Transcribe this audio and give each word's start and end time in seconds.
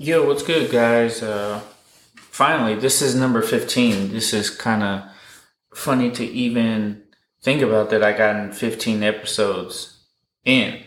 Yo, 0.00 0.24
what's 0.24 0.44
good, 0.44 0.70
guys? 0.70 1.24
Uh, 1.24 1.60
finally, 2.14 2.76
this 2.76 3.02
is 3.02 3.16
number 3.16 3.42
15. 3.42 4.12
This 4.12 4.32
is 4.32 4.48
kind 4.48 4.84
of 4.84 5.02
funny 5.74 6.08
to 6.12 6.24
even 6.24 7.02
think 7.42 7.62
about 7.62 7.90
that 7.90 8.04
I 8.04 8.16
got 8.16 8.36
in 8.36 8.52
15 8.52 9.02
episodes 9.02 9.98
in. 10.44 10.84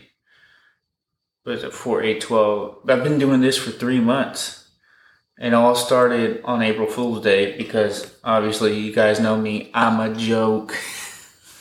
Is 1.46 1.62
it 1.66 1.74
4, 1.74 2.02
8, 2.02 2.22
12? 2.22 2.90
I've 2.90 3.04
been 3.04 3.20
doing 3.20 3.42
this 3.42 3.58
for 3.58 3.72
three 3.72 4.00
months. 4.00 4.70
It 5.38 5.54
all 5.54 5.76
started 5.76 6.40
on 6.46 6.62
April 6.62 6.88
Fool's 6.88 7.22
Day 7.22 7.58
because 7.58 8.16
obviously 8.24 8.80
you 8.80 8.94
guys 8.94 9.20
know 9.20 9.36
me, 9.36 9.72
I'm 9.74 10.00
a 10.00 10.16
joke. 10.16 10.74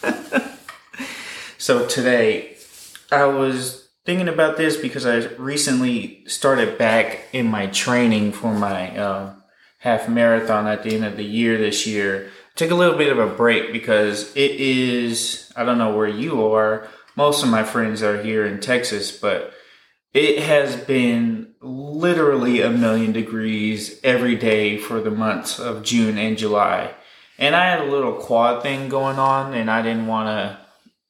so 1.59 1.85
today, 1.89 2.59
I 3.11 3.25
was 3.25 3.80
thinking 4.05 4.29
about 4.29 4.57
this 4.57 4.77
because 4.77 5.07
I 5.07 5.27
recently 5.37 6.25
started 6.27 6.79
back 6.79 7.29
in 7.33 7.47
my 7.47 7.67
training 7.67 8.33
for 8.33 8.55
my 8.55 8.97
uh, 8.97 9.35
half 9.79 10.09
marathon 10.09 10.67
at 10.67 10.83
the 10.83 10.95
end 10.95 11.05
of 11.05 11.17
the 11.17 11.25
year 11.25 11.59
this 11.59 11.87
year. 11.87 12.31
Took 12.57 12.71
a 12.71 12.75
little 12.75 12.99
bit 12.99 13.13
of 13.13 13.19
a 13.19 13.35
break 13.35 13.73
because 13.73 14.35
it 14.37 14.53
is, 14.53 15.53
I 15.57 15.65
don't 15.65 15.79
know 15.79 15.97
where 15.97 16.09
you 16.09 16.47
are. 16.53 16.89
Most 17.17 17.43
of 17.43 17.51
my 17.51 17.65
friends 17.65 18.03
are 18.03 18.23
here 18.23 18.47
in 18.47 18.61
Texas, 18.61 19.17
but 19.17 19.53
it 20.13 20.43
has 20.43 20.77
been 20.77 21.55
literally 21.61 22.61
a 22.63 22.71
million 22.71 23.13
degrees 23.13 24.01
every 24.03 24.35
day 24.35 24.77
for 24.77 25.01
the 25.01 25.11
months 25.11 25.59
of 25.59 25.83
June 25.83 26.19
and 26.19 26.37
July. 26.37 26.95
And 27.39 27.55
I 27.55 27.71
had 27.71 27.81
a 27.81 27.91
little 27.91 28.15
quad 28.15 28.63
thing 28.63 28.89
going 28.89 29.19
on, 29.19 29.55
and 29.55 29.71
I 29.71 29.83
didn't 29.83 30.07
want 30.07 30.29
to. 30.29 30.59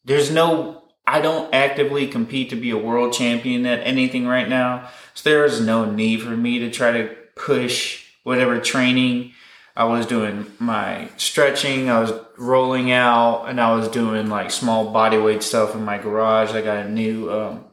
There's 0.05 0.31
no 0.31 0.80
I 1.11 1.21
don't 1.21 1.53
actively 1.53 2.07
compete 2.07 2.51
to 2.51 2.57
be 2.57 2.71
a 2.71 2.79
world 2.79 3.13
champion 3.13 3.67
at 3.67 3.85
anything 3.85 4.29
right 4.29 4.49
now. 4.49 4.89
So 5.15 5.29
there 5.29 5.45
is 5.45 5.61
no 5.61 5.85
need 5.85 6.23
for 6.23 6.37
me 6.37 6.61
to 6.61 6.71
try 6.71 6.93
to 6.93 7.17
push 7.35 8.05
whatever 8.23 8.61
training. 8.61 9.33
I 9.75 9.85
was 9.85 10.07
doing 10.07 10.47
my 10.61 11.09
stretching, 11.17 11.91
I 11.91 11.99
was 11.99 12.13
rolling 12.39 12.93
out, 12.93 13.47
and 13.47 13.61
I 13.61 13.75
was 13.75 13.89
doing 13.89 14.29
like 14.29 14.53
small 14.53 14.93
body 14.93 15.19
weight 15.19 15.43
stuff 15.43 15.75
in 15.75 15.85
my 15.85 15.99
garage. 15.99 16.53
I 16.53 16.63
got 16.63 16.87
a 16.87 16.89
new 16.89 17.29
um, 17.33 17.65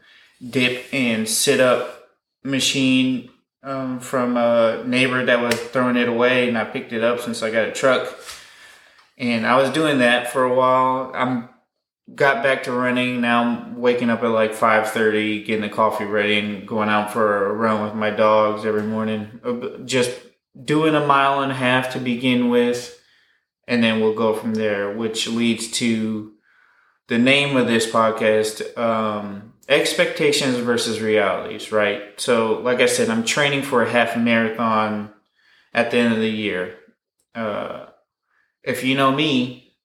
dip 0.50 0.86
and 0.92 1.30
sit 1.30 1.60
up 1.60 2.10
machine 2.44 3.30
um, 3.62 4.00
from 4.00 4.36
a 4.36 4.84
neighbor 4.84 5.26
that 5.26 5.42
was 5.42 5.54
throwing 5.56 5.98
it 5.98 6.10
away, 6.10 6.48
and 6.48 6.58
I 6.58 6.64
picked 6.64 6.92
it 6.92 7.04
up 7.04 7.20
since 7.20 7.44
I 7.44 7.52
got 7.52 7.68
a 7.68 7.72
truck. 7.72 8.18
And 9.20 9.46
I 9.46 9.58
was 9.58 9.70
doing 9.70 10.00
that 10.00 10.32
for 10.32 10.44
a 10.44 10.54
while. 10.54 11.12
I'm 11.14 11.50
got 12.14 12.44
back 12.44 12.64
to 12.64 12.72
running. 12.72 13.22
Now 13.22 13.44
I'm 13.44 13.76
waking 13.78 14.10
up 14.10 14.24
at 14.24 14.30
like 14.30 14.54
5:30, 14.54 15.46
getting 15.46 15.62
the 15.62 15.70
coffee 15.70 16.06
ready, 16.06 16.40
and 16.40 16.68
going 16.68 16.90
out 16.90 17.12
for 17.12 17.48
a 17.48 17.54
run 17.54 17.84
with 17.84 17.94
my 17.94 18.10
dogs 18.10 18.66
every 18.66 18.84
morning. 18.84 19.40
Uh, 19.44 19.84
just 19.86 20.12
doing 20.62 20.96
a 20.96 21.06
mile 21.06 21.42
and 21.42 21.52
a 21.52 21.56
half 21.56 21.94
to 21.94 22.00
begin 22.00 22.50
with, 22.50 23.00
and 23.68 23.84
then 23.84 24.00
we'll 24.00 24.16
go 24.16 24.34
from 24.34 24.54
there. 24.54 24.96
Which 24.96 25.28
leads 25.28 25.70
to 25.72 26.34
the 27.08 27.18
name 27.18 27.58
of 27.58 27.68
this 27.68 27.90
podcast: 27.90 28.78
um, 28.78 29.54
expectations 29.68 30.58
versus 30.58 31.02
realities. 31.02 31.72
Right. 31.72 32.20
So, 32.20 32.60
like 32.62 32.80
I 32.80 32.86
said, 32.86 33.10
I'm 33.10 33.26
training 33.26 33.64
for 33.64 33.84
a 33.84 33.90
half 33.90 34.18
marathon 34.18 35.12
at 35.74 35.92
the 35.92 35.98
end 35.98 36.14
of 36.14 36.20
the 36.20 36.30
year. 36.30 36.76
Uh, 37.36 37.88
if 38.64 38.84
you 38.84 38.96
know 38.96 39.12
me, 39.12 39.76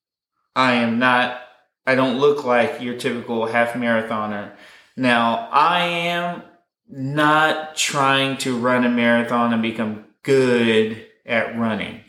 I 0.55 0.73
am 0.73 0.99
not 0.99 1.42
I 1.85 1.95
don't 1.95 2.19
look 2.19 2.45
like 2.45 2.81
your 2.81 2.97
typical 2.97 3.45
half 3.45 3.73
marathoner. 3.73 4.51
Now, 4.95 5.49
I 5.51 5.85
am 5.85 6.43
not 6.87 7.75
trying 7.75 8.37
to 8.39 8.57
run 8.57 8.85
a 8.85 8.89
marathon 8.89 9.53
and 9.53 9.61
become 9.61 10.05
good 10.23 11.05
at 11.25 11.57
running. 11.57 12.01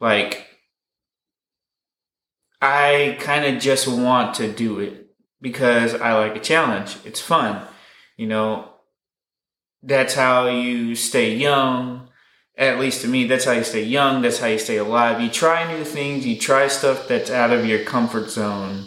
Like, 0.00 0.46
I 2.60 3.18
kind 3.20 3.44
of 3.44 3.60
just 3.60 3.88
want 3.88 4.34
to 4.36 4.50
do 4.50 4.78
it 4.78 5.08
because 5.40 5.94
I 5.94 6.14
like 6.14 6.36
a 6.36 6.40
challenge. 6.40 6.96
It's 7.04 7.20
fun. 7.20 7.66
You 8.16 8.28
know, 8.28 8.70
that's 9.82 10.14
how 10.14 10.46
you 10.46 10.94
stay 10.94 11.34
young 11.34 12.08
at 12.56 12.78
least 12.78 13.00
to 13.00 13.08
me, 13.08 13.26
that's 13.26 13.46
how 13.46 13.52
you 13.52 13.64
stay 13.64 13.82
young. 13.82 14.22
That's 14.22 14.38
how 14.38 14.46
you 14.46 14.58
stay 14.58 14.76
alive. 14.76 15.20
You 15.20 15.30
try 15.30 15.72
new 15.72 15.84
things. 15.84 16.26
You 16.26 16.38
try 16.38 16.68
stuff 16.68 17.08
that's 17.08 17.30
out 17.30 17.50
of 17.50 17.66
your 17.66 17.82
comfort 17.84 18.28
zone 18.30 18.86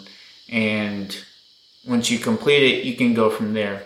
and 0.50 1.16
once 1.86 2.10
you 2.10 2.18
complete 2.18 2.62
it, 2.62 2.84
you 2.84 2.96
can 2.96 3.14
go 3.14 3.30
from 3.30 3.54
there. 3.54 3.82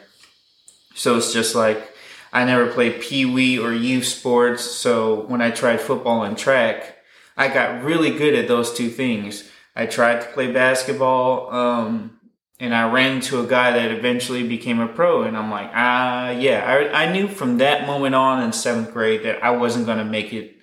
So 0.95 1.17
it's 1.17 1.33
just 1.33 1.55
like 1.55 1.95
I 2.33 2.45
never 2.45 2.67
played 2.67 3.01
pee 3.01 3.25
wee 3.25 3.59
or 3.59 3.73
youth 3.73 4.05
sports, 4.05 4.65
so 4.65 5.23
when 5.27 5.43
I 5.43 5.51
tried 5.51 5.81
football 5.81 6.23
and 6.23 6.37
track, 6.37 6.97
I 7.37 7.49
got 7.49 7.83
really 7.83 8.17
good 8.17 8.35
at 8.35 8.49
those 8.49 8.73
two 8.73 8.89
things. 8.89 9.49
I 9.75 9.87
tried 9.87 10.21
to 10.21 10.29
play 10.29 10.53
basketball, 10.53 11.53
um, 11.53 12.19
and 12.59 12.75
I 12.75 12.91
ran 12.93 13.17
into 13.17 13.41
a 13.41 13.47
guy 13.47 13.73
that 13.73 13.91
eventually 13.91 14.47
became 14.47 14.81
a 14.81 14.89
pro, 14.89 15.23
and 15.23 15.37
I'm 15.37 15.51
like, 15.51 15.71
ah, 15.73 16.31
yeah, 16.31 16.65
I, 16.65 17.05
I 17.05 17.13
knew 17.13 17.27
from 17.27 17.59
that 17.59 17.87
moment 17.87 18.15
on 18.15 18.43
in 18.43 18.53
seventh 18.53 18.93
grade 18.93 19.25
that 19.25 19.43
I 19.43 19.51
wasn't 19.51 19.87
going 19.87 19.99
to 19.99 20.05
make 20.05 20.33
it 20.33 20.57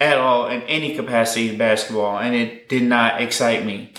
at 0.00 0.18
all 0.18 0.48
in 0.48 0.62
any 0.62 0.94
capacity 0.94 1.50
in 1.50 1.58
basketball, 1.58 2.18
and 2.18 2.34
it 2.34 2.68
did 2.68 2.82
not 2.82 3.22
excite 3.22 3.64
me. 3.64 3.94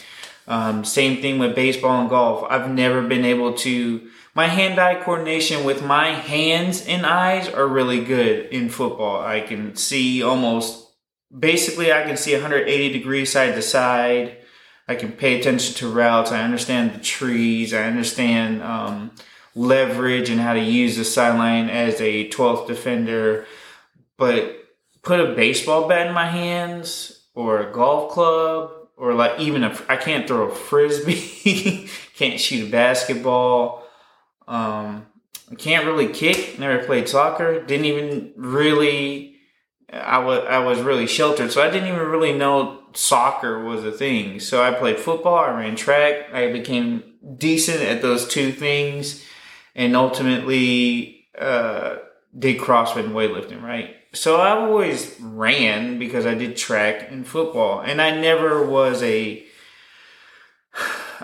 Um, 0.48 0.86
same 0.86 1.22
thing 1.22 1.40
with 1.40 1.56
baseball 1.56 2.00
and 2.00 2.10
golf. 2.10 2.46
I've 2.50 2.70
never 2.72 3.02
been 3.02 3.26
able 3.26 3.54
to. 3.56 4.10
My 4.34 4.48
hand-eye 4.48 5.02
coordination 5.04 5.64
with 5.64 5.84
my 5.84 6.12
hands 6.12 6.86
and 6.86 7.06
eyes 7.06 7.50
are 7.50 7.68
really 7.68 8.04
good 8.04 8.46
in 8.48 8.70
football. 8.70 9.20
I 9.20 9.42
can 9.42 9.76
see 9.76 10.22
almost, 10.22 10.92
basically, 11.38 11.92
I 11.92 12.04
can 12.04 12.18
see 12.18 12.34
180 12.34 12.94
degrees 12.94 13.32
side 13.32 13.56
to 13.56 13.62
side. 13.62 14.38
I 14.88 14.96
can 14.96 15.12
pay 15.12 15.40
attention 15.40 15.74
to 15.76 15.92
routes. 15.92 16.32
I 16.32 16.44
understand 16.44 16.94
the 16.94 17.00
trees. 17.00 17.74
I 17.74 17.84
understand 17.84 18.62
um, 18.62 19.12
leverage 19.56 20.30
and 20.30 20.40
how 20.40 20.54
to 20.54 20.62
use 20.62 20.96
the 20.96 21.04
sideline 21.04 21.70
as 21.70 22.00
a 22.00 22.30
12th 22.30 22.68
defender. 22.68 23.46
But 24.18 24.56
put 25.02 25.20
a 25.20 25.34
baseball 25.34 25.90
bat 25.90 26.08
in 26.08 26.14
my 26.14 26.28
hands 26.28 27.26
or 27.34 27.60
a 27.60 27.74
golf 27.74 28.12
club 28.14 28.77
or 28.98 29.14
like 29.14 29.40
even 29.40 29.64
if 29.64 29.88
I 29.90 29.96
can't 29.96 30.28
throw 30.28 30.50
a 30.50 30.56
frisbee, 30.56 31.90
can't 32.16 32.40
shoot 32.40 32.68
a 32.68 32.72
basketball, 32.72 33.88
um, 34.48 35.06
I 35.50 35.56
can't 35.56 35.86
really 35.86 36.08
kick. 36.08 36.60
Never 36.60 36.84
played 36.84 37.08
soccer. 37.08 37.64
Didn't 37.64 37.86
even 37.86 38.34
really. 38.36 39.36
I 39.94 40.18
was 40.18 40.44
I 40.50 40.60
was 40.60 40.82
really 40.82 41.08
sheltered, 41.08 41.52
so 41.52 41.62
I 41.62 41.70
didn't 41.70 41.88
even 41.88 42.08
really 42.08 42.34
know 42.34 42.82
soccer 42.94 43.64
was 43.64 43.86
a 43.86 43.92
thing. 43.92 44.40
So 44.40 44.62
I 44.62 44.74
played 44.74 45.00
football. 45.00 45.36
I 45.36 45.52
ran 45.52 45.76
track. 45.76 46.34
I 46.34 46.52
became 46.52 47.04
decent 47.38 47.82
at 47.82 48.02
those 48.02 48.28
two 48.28 48.52
things, 48.52 49.24
and 49.76 49.96
ultimately 49.96 51.28
uh, 51.40 51.98
did 52.38 52.60
CrossFit 52.60 53.06
and 53.06 53.14
weightlifting. 53.14 53.62
Right 53.62 53.96
so 54.18 54.42
I 54.42 54.52
always 54.52 55.16
ran 55.20 56.00
because 56.00 56.26
I 56.26 56.34
did 56.34 56.58
track 56.58 57.12
and 57.12 57.26
football, 57.26 57.82
and 57.82 58.02
I 58.02 58.20
never 58.20 58.66
was 58.66 59.02
a. 59.04 59.46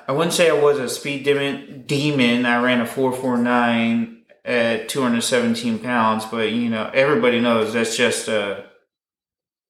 I 0.08 0.12
wouldn't 0.12 0.34
say 0.34 0.50
I 0.50 0.54
was 0.54 0.80
a 0.80 0.90
speed 0.90 1.24
demon. 1.24 1.84
Demon. 1.86 2.46
I 2.46 2.62
ran 2.62 2.82
a 2.82 2.86
four 2.86 3.12
four 3.12 3.38
nine 3.38 4.24
at 4.46 4.90
two 4.90 5.02
hundred 5.02 5.22
seventeen 5.22 5.80
pounds, 5.80 6.26
but 6.26 6.52
you 6.52 6.70
know 6.70 6.90
everybody 6.94 7.40
knows 7.40 7.74
that's 7.74 7.98
just 7.98 8.28
a. 8.28 8.66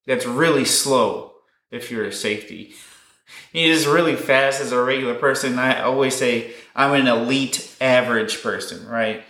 That's 0.06 0.26
really 0.26 0.66
slow 0.66 1.34
if 1.72 1.90
you're 1.90 2.06
a 2.06 2.12
safety. 2.12 2.74
He 3.52 3.66
is 3.66 3.88
really 3.88 4.16
fast 4.16 4.60
as 4.60 4.72
a 4.72 4.84
regular 4.84 5.16
person. 5.16 5.58
I 5.60 5.82
always 5.82 6.16
say 6.16 6.54
I'm 6.76 6.94
an 6.94 7.08
elite 7.08 7.76
average 7.80 8.42
person, 8.44 8.86
right? 8.88 9.24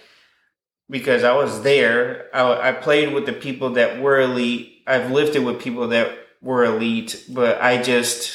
Because 0.89 1.23
I 1.23 1.33
was 1.33 1.63
there. 1.63 2.27
I, 2.33 2.69
I 2.69 2.71
played 2.73 3.13
with 3.13 3.25
the 3.25 3.33
people 3.33 3.71
that 3.71 4.01
were 4.01 4.21
elite. 4.21 4.83
I've 4.85 5.11
lifted 5.11 5.43
with 5.43 5.61
people 5.61 5.87
that 5.89 6.17
were 6.41 6.65
elite, 6.65 7.25
but 7.29 7.61
I 7.61 7.81
just 7.81 8.31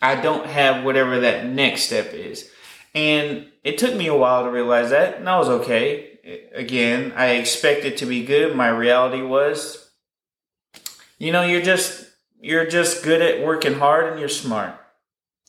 I 0.00 0.16
don't 0.16 0.46
have 0.46 0.84
whatever 0.84 1.20
that 1.20 1.46
next 1.46 1.84
step 1.84 2.12
is. 2.12 2.50
And 2.94 3.46
it 3.64 3.78
took 3.78 3.94
me 3.94 4.06
a 4.06 4.16
while 4.16 4.44
to 4.44 4.50
realize 4.50 4.90
that, 4.90 5.16
and 5.16 5.28
I 5.28 5.38
was 5.38 5.48
okay. 5.48 6.18
Again, 6.54 7.12
I 7.16 7.32
expected 7.32 7.96
to 7.98 8.06
be 8.06 8.24
good. 8.24 8.56
My 8.56 8.68
reality 8.68 9.20
was, 9.20 9.90
you 11.18 11.32
know, 11.32 11.42
you're 11.42 11.62
just 11.62 12.06
you're 12.40 12.66
just 12.66 13.02
good 13.02 13.22
at 13.22 13.44
working 13.44 13.74
hard 13.74 14.10
and 14.10 14.20
you're 14.20 14.28
smart. 14.28 14.74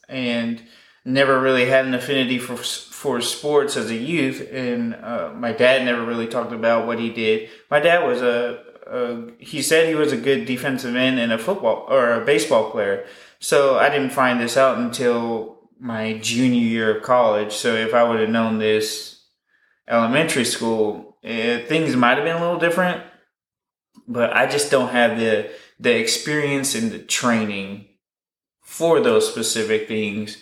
And 0.08 0.63
never 1.04 1.40
really 1.40 1.66
had 1.66 1.86
an 1.86 1.94
affinity 1.94 2.40
for 2.40 2.58
for 3.06 3.22
sports 3.22 3.78
as 3.78 3.92
a 3.92 3.96
youth, 3.96 4.50
and 4.52 4.96
uh, 4.96 5.31
my 5.36 5.52
dad 5.52 5.86
never 5.86 6.04
really 6.04 6.25
talked 6.25 6.52
about 6.52 6.88
what 6.88 6.98
he 6.98 7.12
did. 7.12 7.48
My 7.69 7.80
dad 7.80 8.00
was 8.04 8.24
a, 8.24 8.63
a, 8.88 9.31
he 9.38 9.62
said 9.62 9.88
he 9.88 9.94
was 9.94 10.12
a 10.12 10.18
good 10.18 10.46
defensive 10.46 10.96
end 10.96 11.19
and 11.19 11.31
a 11.31 11.38
football 11.38 11.86
or 11.88 12.13
a 12.13 12.25
baseball 12.25 12.72
player. 12.72 13.06
So 13.38 13.78
I 13.78 13.90
didn't 13.90 14.10
find 14.10 14.42
this 14.42 14.57
out 14.57 14.80
until 14.80 15.69
my 15.80 16.18
junior 16.18 16.60
year 16.62 16.98
of 16.98 17.04
college. 17.04 17.54
So 17.54 17.75
if 17.75 17.94
I 17.94 18.02
would 18.02 18.19
have 18.19 18.30
known 18.30 18.57
this 18.57 19.24
elementary 19.88 20.46
school, 20.46 21.19
uh, 21.24 21.60
things 21.68 21.96
might 21.96 22.16
have 22.16 22.25
been 22.25 22.38
a 22.38 22.42
little 22.42 22.58
different, 22.58 23.04
but 24.08 24.36
I 24.36 24.48
just 24.48 24.72
don't 24.72 24.90
have 24.90 25.19
the 25.19 25.51
the 25.80 25.96
experience 25.96 26.74
and 26.74 26.92
the 26.92 27.00
training 27.00 27.86
for 28.63 29.00
those 29.00 29.30
specific 29.30 29.88
things 29.88 30.38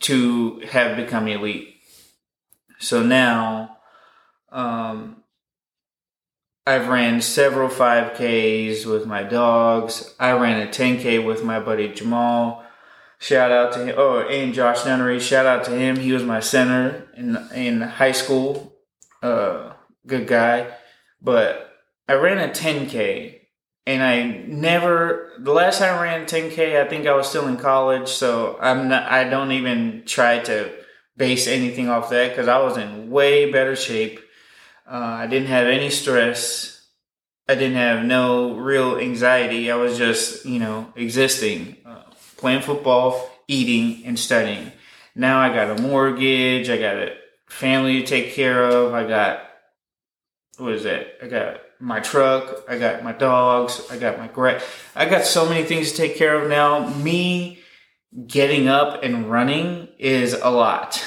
to 0.00 0.58
have 0.72 0.96
become 0.96 1.28
elite. 1.28 1.75
So 2.78 3.02
now, 3.02 3.78
um, 4.50 5.22
I've 6.66 6.88
ran 6.88 7.20
several 7.20 7.68
5Ks 7.68 8.86
with 8.86 9.06
my 9.06 9.22
dogs. 9.22 10.14
I 10.18 10.32
ran 10.32 10.66
a 10.66 10.70
10K 10.70 11.24
with 11.24 11.44
my 11.44 11.60
buddy 11.60 11.88
Jamal. 11.88 12.64
Shout 13.18 13.52
out 13.52 13.72
to 13.74 13.84
him. 13.84 13.94
Oh, 13.96 14.20
and 14.20 14.52
Josh 14.52 14.84
Nunnery. 14.84 15.20
Shout 15.20 15.46
out 15.46 15.64
to 15.64 15.70
him. 15.70 15.96
He 15.96 16.12
was 16.12 16.22
my 16.22 16.40
center 16.40 17.08
in 17.16 17.36
in 17.54 17.80
high 17.80 18.12
school. 18.12 18.74
Uh, 19.22 19.72
good 20.06 20.26
guy. 20.26 20.66
But 21.22 21.72
I 22.08 22.14
ran 22.14 22.38
a 22.38 22.52
10K, 22.52 23.40
and 23.86 24.02
I 24.02 24.22
never. 24.46 25.32
The 25.38 25.52
last 25.52 25.78
time 25.78 25.98
I 25.98 26.02
ran 26.02 26.26
10K, 26.26 26.84
I 26.84 26.88
think 26.88 27.06
I 27.06 27.14
was 27.14 27.28
still 27.28 27.48
in 27.48 27.56
college. 27.56 28.08
So 28.08 28.58
I'm 28.60 28.88
not. 28.88 29.10
I 29.10 29.24
don't 29.24 29.52
even 29.52 30.02
try 30.04 30.40
to 30.40 30.70
base 31.16 31.46
anything 31.46 31.88
off 31.88 32.10
that 32.10 32.30
because 32.30 32.48
I 32.48 32.58
was 32.58 32.76
in 32.76 33.10
way 33.10 33.50
better 33.50 33.76
shape. 33.76 34.20
Uh, 34.86 34.94
I 34.96 35.26
didn't 35.26 35.48
have 35.48 35.66
any 35.66 35.90
stress. 35.90 36.86
I 37.48 37.54
didn't 37.54 37.76
have 37.76 38.04
no 38.04 38.54
real 38.54 38.98
anxiety. 38.98 39.70
I 39.70 39.76
was 39.76 39.96
just, 39.96 40.44
you 40.44 40.58
know, 40.58 40.92
existing, 40.96 41.76
uh, 41.86 42.02
playing 42.36 42.62
football, 42.62 43.30
eating, 43.46 44.04
and 44.04 44.18
studying. 44.18 44.72
Now 45.14 45.40
I 45.40 45.54
got 45.54 45.78
a 45.78 45.82
mortgage. 45.82 46.68
I 46.68 46.76
got 46.76 46.96
a 46.96 47.16
family 47.48 48.00
to 48.00 48.06
take 48.06 48.32
care 48.32 48.64
of. 48.64 48.94
I 48.94 49.06
got, 49.06 49.40
what 50.58 50.72
is 50.72 50.82
that? 50.82 51.18
I 51.22 51.28
got 51.28 51.60
my 51.78 52.00
truck. 52.00 52.64
I 52.68 52.78
got 52.78 53.04
my 53.04 53.12
dogs. 53.12 53.86
I 53.90 53.96
got 53.96 54.18
my 54.18 54.28
gra- 54.28 54.60
I 54.94 55.06
got 55.06 55.24
so 55.24 55.48
many 55.48 55.64
things 55.64 55.92
to 55.92 55.96
take 55.96 56.16
care 56.16 56.34
of 56.42 56.48
now. 56.48 56.88
Me 56.94 57.60
getting 58.26 58.68
up 58.68 59.02
and 59.02 59.30
running 59.30 59.88
is 59.98 60.34
a 60.34 60.50
lot, 60.50 61.02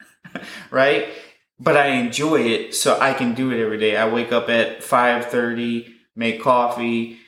right? 0.70 1.08
But 1.60 1.76
I 1.76 1.88
enjoy 1.88 2.42
it, 2.42 2.74
so 2.74 2.98
I 3.00 3.12
can 3.14 3.34
do 3.34 3.50
it 3.50 3.60
every 3.60 3.78
day. 3.78 3.96
I 3.96 4.08
wake 4.08 4.32
up 4.32 4.48
at 4.48 4.82
five 4.82 5.26
thirty, 5.26 5.86
make 6.14 6.40
coffee, 6.40 7.18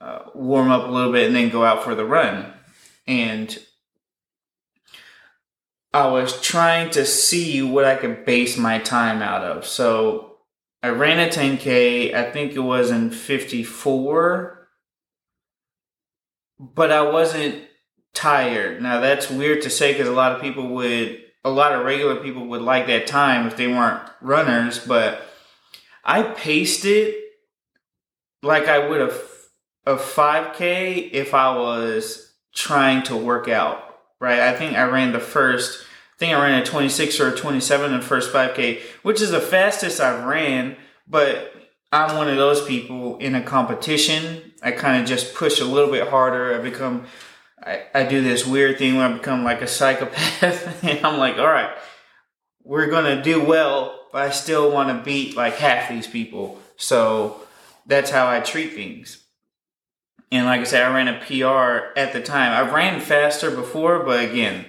uh, 0.00 0.20
warm 0.34 0.70
up 0.70 0.86
a 0.88 0.90
little 0.90 1.12
bit, 1.12 1.26
and 1.26 1.36
then 1.36 1.48
go 1.48 1.64
out 1.64 1.82
for 1.82 1.94
the 1.94 2.04
run. 2.04 2.52
And 3.06 3.58
I 5.94 6.08
was 6.08 6.40
trying 6.40 6.90
to 6.90 7.06
see 7.06 7.62
what 7.62 7.84
I 7.84 7.94
could 7.94 8.24
base 8.24 8.58
my 8.58 8.80
time 8.80 9.22
out 9.22 9.44
of. 9.44 9.64
So 9.64 10.38
I 10.82 10.88
ran 10.88 11.20
a 11.20 11.30
10K, 11.30 12.14
I 12.14 12.30
think 12.30 12.52
it 12.52 12.60
was 12.60 12.90
in 12.90 13.10
54, 13.10 14.68
but 16.58 16.90
I 16.90 17.02
wasn't 17.10 17.62
tired. 18.14 18.80
Now 18.80 19.00
that's 19.00 19.28
weird 19.28 19.62
to 19.62 19.70
say 19.70 19.92
because 19.92 20.08
a 20.08 20.12
lot 20.12 20.32
of 20.32 20.40
people 20.40 20.68
would, 20.68 21.22
a 21.44 21.50
lot 21.50 21.72
of 21.72 21.84
regular 21.84 22.16
people 22.16 22.46
would 22.46 22.62
like 22.62 22.86
that 22.86 23.06
time 23.06 23.46
if 23.46 23.56
they 23.56 23.66
weren't 23.66 24.00
runners, 24.22 24.78
but 24.78 25.22
I 26.04 26.22
paced 26.22 26.84
it 26.84 27.16
like 28.42 28.68
I 28.68 28.88
would 28.88 29.00
have 29.00 29.20
a 29.86 29.96
5K 29.96 31.10
if 31.12 31.34
I 31.34 31.56
was 31.56 32.32
trying 32.54 33.02
to 33.04 33.16
work 33.16 33.48
out, 33.48 33.96
right? 34.20 34.40
I 34.40 34.54
think 34.54 34.76
I 34.76 34.84
ran 34.84 35.12
the 35.12 35.20
first, 35.20 35.82
I 35.82 36.18
think 36.18 36.34
I 36.34 36.42
ran 36.42 36.62
a 36.62 36.64
26 36.64 37.20
or 37.20 37.28
a 37.28 37.36
27 37.36 37.92
in 37.92 38.00
the 38.00 38.06
first 38.06 38.32
5K, 38.32 38.80
which 39.02 39.20
is 39.20 39.30
the 39.30 39.40
fastest 39.40 40.00
I've 40.00 40.24
ran, 40.24 40.76
but 41.06 41.52
I'm 41.92 42.16
one 42.16 42.28
of 42.28 42.36
those 42.36 42.64
people 42.64 43.18
in 43.18 43.34
a 43.34 43.42
competition. 43.42 44.52
I 44.62 44.72
kind 44.72 45.00
of 45.00 45.08
just 45.08 45.34
push 45.34 45.60
a 45.60 45.64
little 45.64 45.90
bit 45.90 46.08
harder. 46.08 46.54
I 46.54 46.58
become 46.58 47.06
I, 47.64 47.84
I 47.94 48.02
do 48.04 48.22
this 48.22 48.46
weird 48.46 48.78
thing 48.78 48.96
where 48.96 49.08
I 49.08 49.12
become 49.12 49.42
like 49.42 49.62
a 49.62 49.66
psychopath 49.66 50.84
and 50.84 51.04
I'm 51.04 51.18
like, 51.18 51.38
all 51.38 51.46
right, 51.46 51.74
we're 52.62 52.90
gonna 52.90 53.22
do 53.22 53.42
well, 53.42 54.08
but 54.12 54.22
I 54.22 54.30
still 54.30 54.70
want 54.70 54.90
to 54.90 55.04
beat 55.04 55.36
like 55.36 55.54
half 55.54 55.88
these 55.88 56.06
people. 56.06 56.58
So 56.76 57.40
that's 57.86 58.10
how 58.10 58.28
I 58.28 58.40
treat 58.40 58.74
things. 58.74 59.24
And 60.30 60.46
like 60.46 60.60
I 60.60 60.64
said, 60.64 60.82
I 60.82 60.94
ran 60.94 61.08
a 61.08 61.20
PR 61.20 61.98
at 61.98 62.12
the 62.12 62.20
time. 62.20 62.52
I 62.52 62.70
ran 62.70 63.00
faster 63.00 63.50
before, 63.50 64.04
but 64.04 64.24
again, 64.24 64.66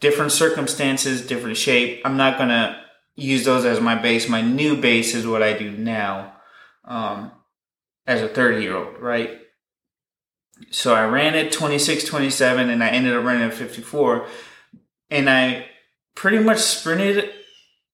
different 0.00 0.32
circumstances, 0.32 1.26
different 1.26 1.56
shape. 1.56 2.02
I'm 2.04 2.16
not 2.16 2.36
gonna 2.36 2.82
use 3.16 3.44
those 3.44 3.64
as 3.64 3.80
my 3.80 3.94
base. 3.94 4.28
My 4.28 4.42
new 4.42 4.76
base 4.76 5.14
is 5.14 5.26
what 5.26 5.42
I 5.42 5.56
do 5.56 5.70
now, 5.70 6.34
um, 6.84 7.30
as 8.06 8.20
a 8.22 8.28
30 8.28 8.62
year 8.62 8.76
old, 8.76 8.98
right? 8.98 9.43
So 10.70 10.94
I 10.94 11.06
ran 11.06 11.34
at 11.34 11.52
26, 11.52 12.04
27, 12.04 12.70
and 12.70 12.82
I 12.82 12.88
ended 12.88 13.16
up 13.16 13.24
running 13.24 13.42
at 13.42 13.54
54. 13.54 14.26
And 15.10 15.30
I 15.30 15.66
pretty 16.14 16.38
much 16.38 16.58
sprinted 16.58 17.30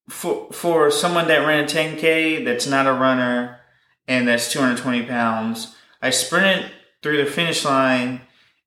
for, 0.08 0.50
for 0.52 0.90
someone 0.90 1.28
that 1.28 1.46
ran 1.46 1.64
a 1.64 1.67
10K 1.67 2.44
that's 2.44 2.67
not 2.67 2.87
a 2.87 2.93
runner 2.93 3.61
and 4.08 4.26
that's 4.26 4.50
220 4.52 5.05
pounds. 5.05 5.76
I 6.02 6.11
sprinted 6.11 6.70
through 7.02 7.25
the 7.25 7.31
finish 7.31 7.64
line, 7.64 8.22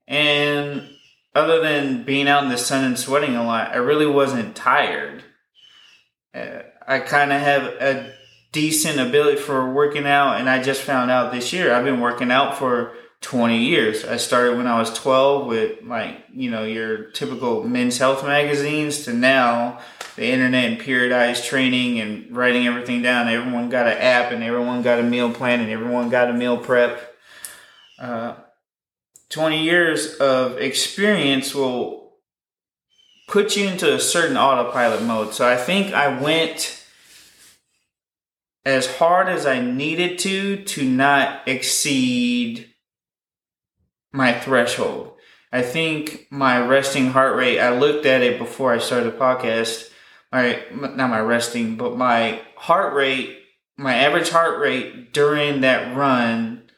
and 0.08 0.90
other 1.36 1.62
than 1.62 2.04
being 2.04 2.28
out 2.28 2.44
in 2.44 2.50
the 2.50 2.58
sun 2.58 2.84
and 2.84 2.98
sweating 2.98 3.36
a 3.36 3.46
lot, 3.46 3.72
I 3.72 3.78
really 3.78 4.06
wasn't 4.06 4.56
tired. 4.56 5.24
Uh, 6.34 6.62
I 6.88 7.00
kind 7.00 7.34
of 7.34 7.42
have 7.42 7.64
a 7.64 8.14
decent 8.52 9.00
ability 9.00 9.38
for 9.38 9.72
working 9.72 10.06
out, 10.06 10.40
and 10.40 10.50
I 10.50 10.62
just 10.62 10.82
found 10.82 11.12
out 11.12 11.32
this 11.32 11.52
year 11.52 11.74
I've 11.74 11.86
been 11.86 12.00
working 12.00 12.32
out 12.32 12.58
for 12.58 12.94
20 13.24 13.58
years. 13.58 14.06
I 14.06 14.18
started 14.18 14.58
when 14.58 14.68
I 14.68 14.78
was 14.78 14.94
12 14.94 15.48
with 15.48 15.82
like, 15.84 16.26
you 16.34 16.52
know, 16.52 16.64
your 16.64 17.06
typical 17.12 17.64
men's 17.64 17.98
health 17.98 18.24
magazines 18.24 19.06
to 19.06 19.14
now 19.14 19.80
the 20.16 20.28
internet 20.28 20.66
and 20.66 20.80
periodized 20.80 21.46
training 21.46 22.00
and 22.00 22.36
writing 22.36 22.68
everything 22.68 23.02
down. 23.02 23.30
Everyone 23.30 23.70
got 23.70 23.88
an 23.88 23.98
app 23.98 24.32
and 24.32 24.44
everyone 24.44 24.84
got 24.84 25.00
a 25.00 25.04
meal 25.04 25.32
plan 25.32 25.62
and 25.62 25.72
everyone 25.72 26.10
got 26.10 26.30
a 26.30 26.34
meal 26.34 26.58
prep. 26.58 27.16
Uh, 27.98 28.36
20 29.30 29.64
years 29.64 30.16
of 30.16 30.58
experience 30.58 31.56
will 31.56 32.14
put 33.28 33.56
you 33.56 33.68
into 33.68 33.96
a 33.96 34.00
certain 34.00 34.38
autopilot 34.38 35.02
mode. 35.02 35.34
So 35.34 35.48
I 35.48 35.56
think 35.56 35.94
I 35.94 36.22
went 36.22 36.86
as 38.66 38.98
hard 38.98 39.30
as 39.30 39.46
I 39.46 39.62
needed 39.62 40.20
to 40.20 40.58
to 40.64 40.84
not 40.88 41.48
exceed 41.48 42.73
my 44.14 44.32
threshold. 44.32 45.16
I 45.52 45.62
think 45.62 46.28
my 46.32 46.66
resting 46.66 47.08
heart 47.08 47.36
rate, 47.36 47.60
I 47.60 47.78
looked 47.78 48.06
at 48.06 48.22
it 48.22 48.40
before 48.40 48.74
I 48.74 48.78
started 48.78 49.14
the 49.14 49.18
podcast. 49.18 49.90
My, 50.32 50.64
not 50.72 51.10
my 51.10 51.20
resting, 51.20 51.76
but 51.76 51.98
my 51.98 52.42
heart 52.56 52.94
rate, 52.94 53.38
my 53.78 53.94
average 53.94 54.30
heart 54.30 54.60
rate 54.60 55.14
during 55.14 55.62
that 55.62 55.96
run 55.96 56.72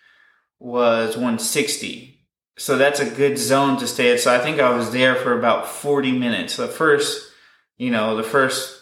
was 0.60 1.16
160. 1.16 2.20
So 2.58 2.78
that's 2.78 3.00
a 3.00 3.10
good 3.10 3.38
zone 3.38 3.78
to 3.78 3.88
stay 3.88 4.14
at. 4.14 4.20
So 4.20 4.34
I 4.34 4.40
think 4.40 4.60
I 4.60 4.76
was 4.76 4.92
there 4.92 5.16
for 5.16 5.38
about 5.38 5.68
40 5.68 6.12
minutes. 6.14 6.56
The 6.56 6.68
first, 6.68 7.30
you 7.78 7.92
know, 7.92 8.16
the 8.16 8.24
first 8.24 8.82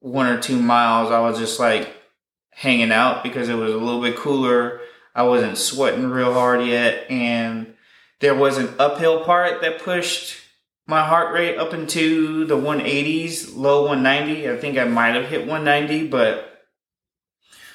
one 0.00 0.26
or 0.26 0.40
two 0.40 0.58
miles, 0.60 1.10
I 1.10 1.20
was 1.20 1.38
just 1.38 1.60
like 1.60 1.92
hanging 2.50 2.92
out 2.92 3.22
because 3.22 3.48
it 3.48 3.54
was 3.54 3.72
a 3.72 3.78
little 3.78 4.00
bit 4.00 4.16
cooler. 4.16 4.80
I 5.14 5.24
wasn't 5.24 5.58
sweating 5.58 6.06
real 6.08 6.32
hard 6.32 6.64
yet. 6.64 7.10
And 7.10 7.74
there 8.20 8.34
was 8.34 8.58
an 8.58 8.74
uphill 8.78 9.24
part 9.24 9.62
that 9.62 9.82
pushed 9.82 10.36
my 10.86 11.04
heart 11.04 11.32
rate 11.32 11.56
up 11.56 11.72
into 11.72 12.44
the 12.44 12.56
180s, 12.56 13.56
low 13.56 13.86
190. 13.86 14.50
I 14.50 14.56
think 14.56 14.78
I 14.78 14.84
might 14.84 15.14
have 15.14 15.26
hit 15.26 15.46
190, 15.46 16.08
but 16.08 16.64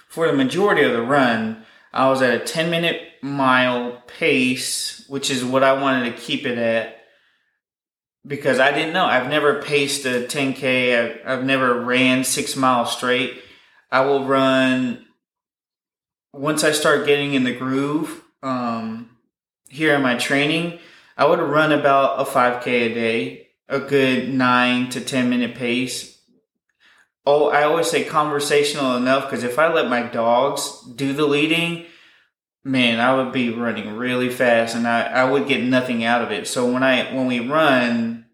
for 0.08 0.28
the 0.28 0.34
majority 0.34 0.84
of 0.84 0.94
the 0.94 1.02
run, 1.02 1.66
I 1.94 2.10
was 2.10 2.22
at 2.22 2.42
a 2.42 2.46
10 2.46 2.70
minute 2.70 3.02
mile 3.22 4.04
pace, 4.18 5.06
which 5.08 5.30
is 5.30 5.44
what 5.44 5.64
I 5.64 5.82
wanted 5.82 6.16
to 6.16 6.22
keep 6.22 6.46
it 6.46 6.58
at 6.58 6.96
because 8.28 8.60
I 8.60 8.72
didn't 8.72 8.94
know. 8.94 9.06
I've 9.06 9.30
never 9.30 9.62
paced 9.62 10.06
a 10.06 10.26
10K, 10.28 11.00
I've, 11.00 11.40
I've 11.40 11.46
never 11.46 11.82
ran 11.82 12.24
six 12.24 12.56
miles 12.56 12.96
straight. 12.96 13.42
I 13.92 14.02
will 14.02 14.26
run 14.26 15.06
once 16.34 16.64
I 16.64 16.72
start 16.72 17.06
getting 17.06 17.34
in 17.34 17.44
the 17.44 17.54
groove. 17.54 18.24
Um, 18.42 19.15
here 19.70 19.96
in 19.96 20.02
my 20.02 20.16
training, 20.16 20.80
I 21.18 21.26
would 21.26 21.40
run 21.40 21.72
about 21.72 22.20
a 22.20 22.30
5K 22.30 22.68
a 22.68 22.94
day, 22.94 23.48
a 23.70 23.80
good 23.80 24.34
nine 24.34 24.90
to 24.90 25.02
10 25.02 25.30
minute 25.30 25.56
pace. 25.56 26.20
Oh, 27.26 27.50
I 27.50 27.64
always 27.64 27.90
say 27.90 28.04
conversational 28.04 28.96
enough 28.96 29.24
because 29.24 29.44
if 29.44 29.58
I 29.58 29.74
let 29.74 29.90
my 29.90 30.04
dogs 30.04 30.82
do 30.96 31.14
the 31.14 31.26
leading, 31.26 31.86
man, 32.64 33.00
I 33.00 33.16
would 33.16 33.32
be 33.32 33.50
running 33.50 33.96
really 33.96 34.30
fast 34.30 34.76
and 34.76 34.88
I, 34.88 35.04
I 35.04 35.30
would 35.30 35.48
get 35.48 35.64
nothing 35.64 36.04
out 36.04 36.22
of 36.22 36.32
it. 36.32 36.48
So 36.48 36.72
when 36.72 36.84
I 36.84 37.14
when 37.16 37.26
we 37.26 37.40
run, 37.40 38.26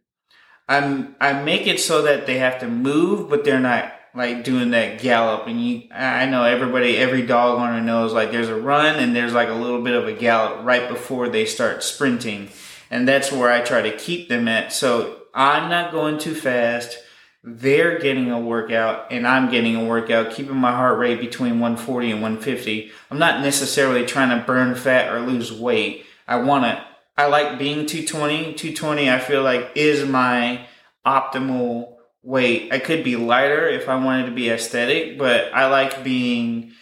I'm 0.67 1.15
I 1.21 1.41
make 1.41 1.67
it 1.67 1.79
so 1.79 2.01
that 2.01 2.25
they 2.25 2.39
have 2.39 2.59
to 2.59 2.67
move, 2.67 3.29
but 3.29 3.45
they're 3.45 3.59
not 3.59 3.93
like 4.13 4.43
doing 4.43 4.71
that 4.71 5.01
gallop. 5.01 5.47
And 5.47 5.63
you, 5.63 5.83
I 5.93 6.25
know 6.25 6.43
everybody, 6.43 6.97
every 6.97 7.21
dog 7.21 7.59
owner 7.59 7.81
knows 7.81 8.13
like 8.13 8.31
there's 8.31 8.49
a 8.49 8.59
run 8.59 8.97
and 8.97 9.15
there's 9.15 9.33
like 9.33 9.49
a 9.49 9.53
little 9.53 9.81
bit 9.81 9.95
of 9.95 10.07
a 10.07 10.13
gallop 10.13 10.65
right 10.65 10.89
before 10.89 11.29
they 11.29 11.45
start 11.45 11.83
sprinting. 11.83 12.49
And 12.89 13.07
that's 13.07 13.31
where 13.31 13.51
I 13.51 13.61
try 13.61 13.81
to 13.81 13.97
keep 13.97 14.27
them 14.27 14.47
at. 14.47 14.73
So 14.73 15.21
I'm 15.33 15.69
not 15.69 15.91
going 15.91 16.17
too 16.17 16.35
fast. 16.35 16.97
They're 17.43 17.99
getting 17.99 18.29
a 18.29 18.39
workout 18.39 19.11
and 19.11 19.25
I'm 19.25 19.49
getting 19.49 19.75
a 19.75 19.85
workout, 19.85 20.31
keeping 20.31 20.57
my 20.57 20.71
heart 20.71 20.99
rate 20.99 21.19
between 21.19 21.59
140 21.59 22.11
and 22.11 22.21
150. 22.21 22.91
I'm 23.09 23.17
not 23.17 23.41
necessarily 23.41 24.05
trying 24.05 24.37
to 24.37 24.45
burn 24.45 24.75
fat 24.75 25.11
or 25.11 25.21
lose 25.21 25.51
weight. 25.51 26.05
I 26.27 26.35
want 26.35 26.65
to, 26.65 26.85
I 27.17 27.27
like 27.27 27.57
being 27.57 27.85
220. 27.85 28.53
220, 28.53 29.09
I 29.09 29.19
feel 29.19 29.41
like 29.41 29.71
is 29.75 30.07
my 30.07 30.67
optimal 31.05 31.95
weight. 32.23 32.71
I 32.71 32.79
could 32.79 33.03
be 33.03 33.15
lighter 33.15 33.67
if 33.67 33.89
I 33.89 33.95
wanted 33.95 34.27
to 34.27 34.31
be 34.31 34.49
aesthetic, 34.49 35.17
but 35.17 35.53
I 35.53 35.67
like 35.67 36.03
being 36.03 36.73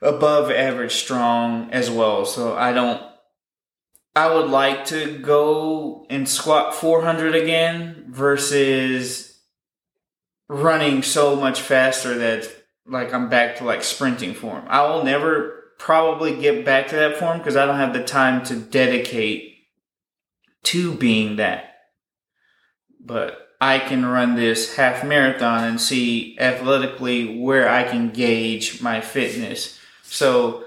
above 0.00 0.50
average 0.50 0.92
strong 0.92 1.70
as 1.70 1.90
well. 1.90 2.24
So 2.24 2.56
I 2.56 2.72
don't 2.72 3.02
I 4.16 4.32
would 4.32 4.48
like 4.48 4.84
to 4.86 5.18
go 5.18 6.06
and 6.08 6.28
squat 6.28 6.74
400 6.74 7.34
again 7.34 8.06
versus 8.08 9.40
running 10.48 11.02
so 11.02 11.34
much 11.34 11.60
faster 11.60 12.16
that 12.18 12.48
like 12.86 13.12
I'm 13.12 13.28
back 13.28 13.56
to 13.56 13.64
like 13.64 13.82
sprinting 13.82 14.34
form. 14.34 14.64
I 14.68 14.86
will 14.86 15.02
never 15.02 15.64
probably 15.78 16.40
get 16.40 16.64
back 16.64 16.88
to 16.88 16.96
that 16.96 17.16
form 17.16 17.38
because 17.38 17.56
I 17.56 17.66
don't 17.66 17.78
have 17.78 17.92
the 17.92 18.04
time 18.04 18.44
to 18.44 18.56
dedicate 18.56 19.66
to 20.64 20.94
being 20.94 21.36
that. 21.36 21.74
But 23.00 23.43
I 23.60 23.78
can 23.78 24.04
run 24.04 24.36
this 24.36 24.76
half 24.76 25.04
marathon 25.04 25.64
and 25.64 25.80
see 25.80 26.36
athletically 26.38 27.38
where 27.38 27.68
I 27.68 27.84
can 27.84 28.10
gauge 28.10 28.82
my 28.82 29.00
fitness. 29.00 29.78
So 30.02 30.64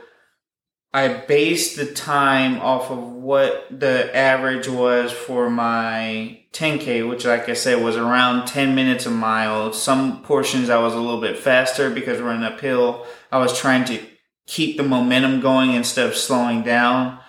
I 0.93 1.09
based 1.09 1.75
the 1.75 1.85
time 1.85 2.59
off 2.59 2.89
of 2.89 2.99
what 2.99 3.67
the 3.69 4.15
average 4.15 4.67
was 4.67 5.11
for 5.11 5.49
my 5.49 6.39
10K, 6.53 7.07
which, 7.07 7.25
like 7.25 7.49
I 7.49 7.53
said, 7.53 7.83
was 7.83 7.97
around 7.97 8.47
10 8.47 8.73
minutes 8.73 9.05
a 9.05 9.11
mile. 9.11 9.73
Some 9.73 10.23
portions 10.23 10.69
I 10.69 10.79
was 10.79 10.93
a 10.93 10.99
little 10.99 11.21
bit 11.21 11.37
faster 11.37 11.89
because 11.89 12.19
running 12.19 12.43
uphill, 12.43 13.05
I 13.31 13.37
was 13.37 13.57
trying 13.57 13.85
to 13.85 13.99
keep 14.47 14.77
the 14.77 14.83
momentum 14.83 15.41
going 15.41 15.73
instead 15.73 16.07
of 16.07 16.15
slowing 16.15 16.63
down. 16.63 17.19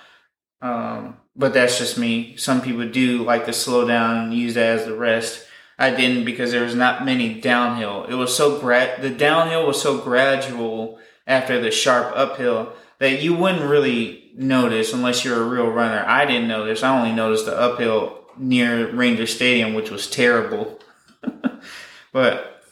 Um, 0.62 1.18
but 1.36 1.52
that's 1.52 1.78
just 1.78 1.98
me. 1.98 2.36
Some 2.36 2.62
people 2.62 2.88
do 2.88 3.24
like 3.24 3.44
to 3.46 3.52
slow 3.52 3.86
down 3.86 4.16
and 4.24 4.34
use 4.34 4.54
that 4.54 4.78
as 4.78 4.86
the 4.86 4.96
rest. 4.96 5.46
I 5.78 5.90
didn't 5.90 6.24
because 6.24 6.50
there 6.50 6.64
was 6.64 6.74
not 6.74 7.04
many 7.04 7.34
downhill. 7.40 8.04
It 8.04 8.14
was 8.14 8.36
so 8.36 8.58
grad, 8.58 9.00
the 9.00 9.10
downhill 9.10 9.66
was 9.66 9.80
so 9.80 9.98
gradual 9.98 10.98
after 11.26 11.60
the 11.60 11.70
sharp 11.70 12.12
uphill 12.16 12.72
that 12.98 13.22
you 13.22 13.34
wouldn't 13.34 13.70
really 13.70 14.32
notice 14.34 14.92
unless 14.92 15.24
you're 15.24 15.40
a 15.40 15.48
real 15.48 15.68
runner. 15.68 16.04
I 16.06 16.26
didn't 16.26 16.48
notice. 16.48 16.82
I 16.82 16.96
only 16.96 17.12
noticed 17.12 17.46
the 17.46 17.56
uphill 17.56 18.24
near 18.36 18.90
Ranger 18.90 19.26
Stadium, 19.26 19.74
which 19.74 19.90
was 19.90 20.10
terrible. 20.10 20.80
but 22.12 22.62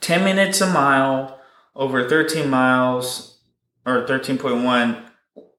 10 0.00 0.24
minutes 0.24 0.60
a 0.60 0.72
mile 0.72 1.38
over 1.74 2.08
13 2.08 2.48
miles 2.48 3.38
or 3.84 4.06
13.1 4.06 5.02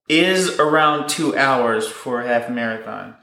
is 0.10 0.60
around 0.60 1.08
two 1.08 1.38
hours 1.38 1.88
for 1.88 2.22
a 2.22 2.28
half 2.28 2.50
marathon. 2.50 3.16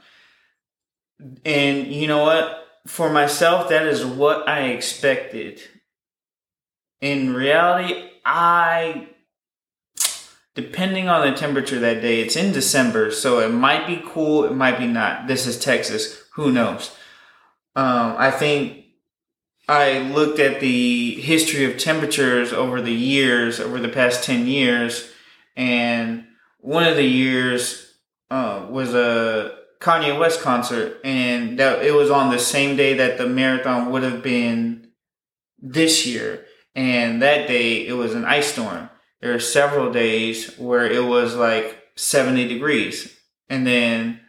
And 1.43 1.87
you 1.87 2.07
know 2.07 2.23
what? 2.23 2.68
For 2.89 3.07
myself, 3.11 3.69
that 3.69 3.85
is 3.85 4.03
what 4.03 4.49
I 4.49 4.69
expected. 4.69 5.61
In 7.01 7.35
reality, 7.35 8.09
I 8.25 9.09
depending 10.55 11.07
on 11.07 11.29
the 11.29 11.37
temperature 11.37 11.79
that 11.79 12.01
day, 12.01 12.19
it's 12.19 12.35
in 12.35 12.51
December, 12.51 13.11
so 13.11 13.39
it 13.39 13.49
might 13.49 13.85
be 13.85 14.01
cool, 14.07 14.43
it 14.43 14.55
might 14.55 14.79
be 14.79 14.87
not. 14.87 15.27
This 15.27 15.45
is 15.45 15.59
Texas, 15.59 16.19
who 16.33 16.51
knows? 16.51 16.93
Um, 17.75 18.15
I 18.17 18.31
think 18.31 18.85
I 19.69 19.99
looked 19.99 20.39
at 20.39 20.59
the 20.59 21.13
history 21.21 21.65
of 21.65 21.77
temperatures 21.77 22.51
over 22.51 22.81
the 22.81 22.91
years, 22.91 23.59
over 23.59 23.79
the 23.79 23.87
past 23.87 24.23
10 24.23 24.47
years, 24.47 25.11
and 25.55 26.25
one 26.57 26.85
of 26.85 26.95
the 26.95 27.07
years 27.07 27.93
uh, 28.31 28.65
was 28.67 28.95
a 28.95 29.58
Kanye 29.79 30.19
West 30.19 30.41
concert, 30.41 30.99
and 31.03 31.57
that 31.59 31.83
it 31.85 31.93
was 31.93 32.11
on 32.11 32.31
the 32.31 32.39
same 32.39 32.75
day 32.75 32.95
that 32.95 33.17
the 33.17 33.27
marathon 33.27 33.91
would 33.91 34.03
have 34.03 34.21
been 34.21 34.91
this 35.57 36.05
year. 36.05 36.45
And 36.75 37.21
that 37.21 37.47
day, 37.47 37.87
it 37.87 37.93
was 37.93 38.13
an 38.13 38.25
ice 38.25 38.53
storm. 38.53 38.89
There 39.21 39.33
are 39.33 39.39
several 39.39 39.91
days 39.91 40.57
where 40.57 40.85
it 40.85 41.03
was 41.03 41.35
like 41.35 41.81
70 41.95 42.47
degrees. 42.47 43.17
And 43.49 43.65
then 43.65 44.21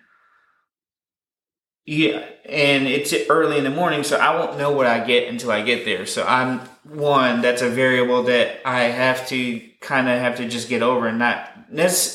yeah 1.91 2.25
and 2.45 2.87
it's 2.87 3.13
early 3.29 3.59
in 3.59 3.65
the 3.65 3.71
morning 3.71 4.05
so 4.05 4.17
i 4.17 4.39
won't 4.39 4.57
know 4.57 4.71
what 4.71 4.87
i 4.87 5.05
get 5.05 5.29
until 5.29 5.51
i 5.51 5.61
get 5.61 5.85
there. 5.85 6.07
So 6.07 6.25
i'm 6.25 6.61
one 6.85 7.41
that's 7.41 7.63
a 7.63 7.69
variable 7.69 8.23
that 8.25 8.61
i 8.65 8.83
have 8.83 9.27
to 9.29 9.61
kind 9.81 10.09
of 10.09 10.19
have 10.19 10.37
to 10.37 10.49
just 10.49 10.69
get 10.69 10.83
over 10.83 11.09
and 11.09 11.19
not 11.19 11.53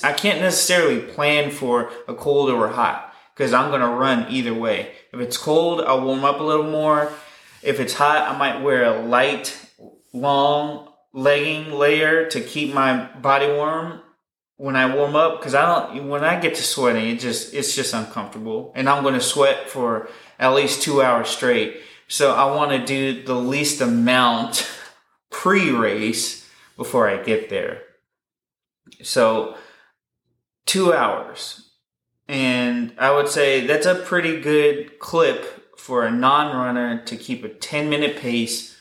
i 0.04 0.14
can't 0.14 0.40
necessarily 0.40 1.02
plan 1.02 1.52
for 1.52 1.92
a 2.08 2.14
cold 2.14 2.50
or 2.50 2.68
a 2.68 2.72
hot 2.72 3.05
because 3.36 3.54
i'm 3.54 3.70
going 3.70 3.82
to 3.82 3.88
run 3.88 4.26
either 4.32 4.54
way 4.54 4.92
if 5.14 5.20
it's 5.20 5.38
cold 5.38 5.82
i'll 5.82 6.02
warm 6.02 6.24
up 6.24 6.40
a 6.40 6.44
little 6.44 6.70
more 6.72 7.12
if 7.62 7.80
it's 7.80 7.94
hot 7.94 8.28
i 8.28 8.38
might 8.38 8.62
wear 8.64 8.86
a 8.86 9.02
light 9.02 9.58
long 10.14 10.88
legging 11.14 11.72
layer 11.72 12.28
to 12.30 12.42
keep 12.42 12.74
my 12.74 13.06
body 13.22 13.48
warm 13.48 14.02
when 14.58 14.76
I 14.76 14.94
warm 14.94 15.16
up 15.16 15.40
because 15.40 15.54
I 15.54 15.66
don't 15.66 16.10
when 16.10 16.24
I 16.24 16.40
get 16.40 16.56
to 16.56 16.64
sweating 16.64 17.10
it 17.10 17.20
just 17.20 17.54
it's 17.54 17.76
just 17.76 17.94
uncomfortable 17.94 18.72
and 18.76 18.90
I'm 18.90 19.04
going 19.04 19.16
to 19.16 19.22
sweat 19.22 19.70
for 19.70 20.10
at 20.40 20.54
least 20.54 20.82
2 20.84 21.02
hours 21.02 21.30
straight. 21.30 21.82
So 22.08 22.34
I 22.34 22.54
want 22.56 22.72
to 22.72 22.86
do 22.86 23.24
the 23.24 23.36
least 23.36 23.82
amount 23.82 24.70
pre-race 25.32 26.50
before 26.78 27.10
I 27.10 27.22
get 27.24 27.50
there. 27.50 27.82
So 29.02 29.56
2 30.68 30.94
hours. 30.94 31.65
And 32.28 32.94
I 32.98 33.12
would 33.12 33.28
say 33.28 33.66
that's 33.68 33.86
a 33.86 33.96
pretty 33.96 34.40
good 34.42 35.00
clip 35.00 35.78
for 35.78 36.06
a 36.06 36.12
non-runner 36.12 37.04
to 37.06 37.18
keep 37.18 37.44
a 37.44 37.50
10 37.50 37.90
minute 37.90 38.18
pace 38.18 38.76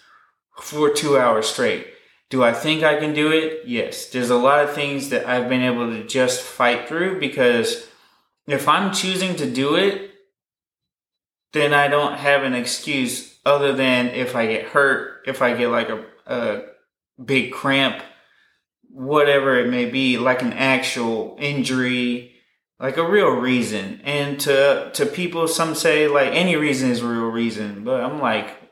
for 0.60 0.90
2 0.90 1.18
hours 1.18 1.46
straight. 1.46 1.88
Do 2.30 2.42
I 2.42 2.52
think 2.52 2.82
I 2.82 2.98
can 2.98 3.12
do 3.12 3.30
it? 3.32 3.66
Yes. 3.66 4.06
There's 4.06 4.30
a 4.30 4.36
lot 4.36 4.64
of 4.64 4.72
things 4.72 5.10
that 5.10 5.28
I've 5.28 5.48
been 5.48 5.62
able 5.62 5.90
to 5.90 6.04
just 6.06 6.42
fight 6.42 6.88
through 6.88 7.20
because 7.20 7.86
if 8.46 8.68
I'm 8.68 8.92
choosing 8.92 9.36
to 9.36 9.50
do 9.50 9.76
it, 9.76 10.12
then 11.52 11.72
I 11.72 11.88
don't 11.88 12.14
have 12.14 12.42
an 12.42 12.54
excuse 12.54 13.38
other 13.46 13.72
than 13.72 14.08
if 14.08 14.34
I 14.34 14.46
get 14.46 14.66
hurt, 14.66 15.22
if 15.26 15.42
I 15.42 15.54
get 15.54 15.68
like 15.68 15.88
a, 15.88 16.04
a 16.26 16.62
big 17.22 17.52
cramp, 17.52 18.02
whatever 18.90 19.58
it 19.58 19.70
may 19.70 19.84
be, 19.84 20.18
like 20.18 20.42
an 20.42 20.52
actual 20.52 21.36
injury, 21.38 22.33
like 22.78 22.96
a 22.96 23.08
real 23.08 23.30
reason. 23.30 24.00
And 24.04 24.38
to 24.40 24.90
to 24.94 25.06
people, 25.06 25.48
some 25.48 25.74
say 25.74 26.08
like 26.08 26.32
any 26.32 26.56
reason 26.56 26.90
is 26.90 27.02
a 27.02 27.06
real 27.06 27.28
reason, 27.28 27.84
but 27.84 28.00
I'm 28.02 28.20
like, 28.20 28.64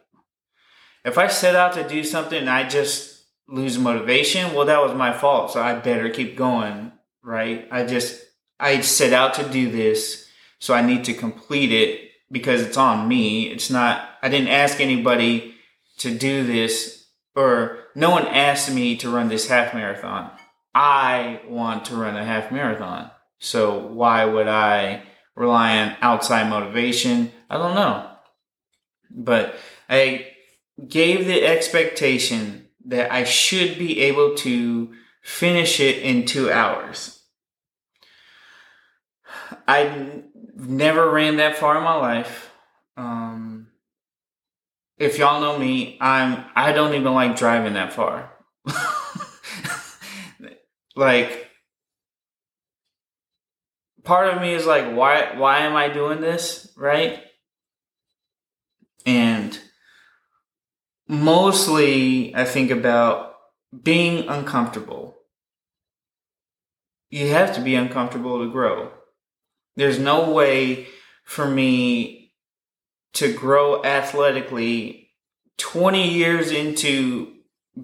if 1.04 1.18
I 1.18 1.28
set 1.28 1.56
out 1.56 1.73
to 1.75 1.88
do 1.88 2.04
something 2.04 2.38
and 2.38 2.50
I 2.50 2.68
just 2.68 3.25
lose 3.49 3.78
motivation, 3.78 4.54
well, 4.54 4.66
that 4.66 4.82
was 4.82 4.94
my 4.94 5.12
fault. 5.12 5.52
So 5.52 5.61
I 5.61 5.75
better 5.75 6.11
keep 6.11 6.37
going, 6.37 6.92
right? 7.23 7.68
I 7.71 7.85
just, 7.85 8.23
I 8.59 8.80
set 8.80 9.12
out 9.12 9.35
to 9.35 9.49
do 9.49 9.71
this. 9.71 10.28
So 10.59 10.75
I 10.75 10.82
need 10.82 11.04
to 11.04 11.14
complete 11.14 11.73
it 11.73 12.11
because 12.30 12.62
it's 12.62 12.76
on 12.76 13.09
me. 13.09 13.49
It's 13.49 13.68
not, 13.68 14.09
I 14.23 14.28
didn't 14.28 14.49
ask 14.49 14.80
anybody 14.80 15.54
to 15.99 16.16
do 16.16 16.47
this 16.47 17.06
or 17.35 17.78
no 17.94 18.11
one 18.11 18.26
asked 18.26 18.73
me 18.73 18.97
to 18.99 19.11
run 19.11 19.28
this 19.28 19.49
half 19.49 19.75
marathon. 19.75 20.30
I 20.75 21.40
want 21.49 21.87
to 21.87 21.97
run 21.97 22.16
a 22.16 22.25
half 22.25 22.50
marathon. 22.52 23.11
So 23.42 23.76
why 23.76 24.25
would 24.25 24.46
I 24.46 25.02
rely 25.34 25.78
on 25.78 25.96
outside 26.00 26.49
motivation? 26.49 27.32
I 27.50 27.58
don't 27.58 27.75
know. 27.75 28.08
But 29.11 29.56
I 29.90 30.28
gave 30.87 31.26
the 31.26 31.44
expectation 31.44 32.68
that 32.87 33.11
I 33.11 33.25
should 33.25 33.78
be 33.80 34.00
able 34.02 34.37
to 34.37 34.92
finish 35.22 35.80
it 35.80 35.99
in 35.99 36.25
two 36.25 36.52
hours. 36.52 37.20
I 39.66 40.22
never 40.54 41.11
ran 41.11 41.38
that 41.38 41.56
far 41.56 41.78
in 41.78 41.82
my 41.82 41.96
life. 41.96 42.49
Um, 42.96 43.66
if 44.99 45.18
y'all 45.18 45.40
know 45.40 45.58
me, 45.58 45.99
I'm 46.00 46.44
I 46.54 46.70
don't 46.70 46.94
even 46.94 47.12
like 47.12 47.34
driving 47.34 47.75
that 47.75 47.92
far. 47.92 48.30
like 50.94 51.51
part 54.04 54.35
of 54.35 54.42
me 54.42 54.54
is 54.54 54.66
like 54.66 54.94
why 54.94 55.37
why 55.37 55.61
am 55.61 55.76
I 55.76 55.88
doing 55.88 56.21
this, 56.21 56.73
right? 56.76 57.21
And 59.04 59.59
mostly 61.09 62.35
I 62.35 62.44
think 62.44 62.71
about 62.71 63.35
being 63.82 64.28
uncomfortable. 64.28 65.16
You 67.11 67.28
have 67.28 67.54
to 67.56 67.61
be 67.61 67.75
uncomfortable 67.75 68.44
to 68.44 68.50
grow. 68.50 68.90
There's 69.76 69.99
no 69.99 70.30
way 70.30 70.87
for 71.25 71.47
me 71.49 72.32
to 73.14 73.32
grow 73.32 73.85
athletically 73.85 75.11
20 75.59 76.11
years 76.11 76.50
into 76.50 77.35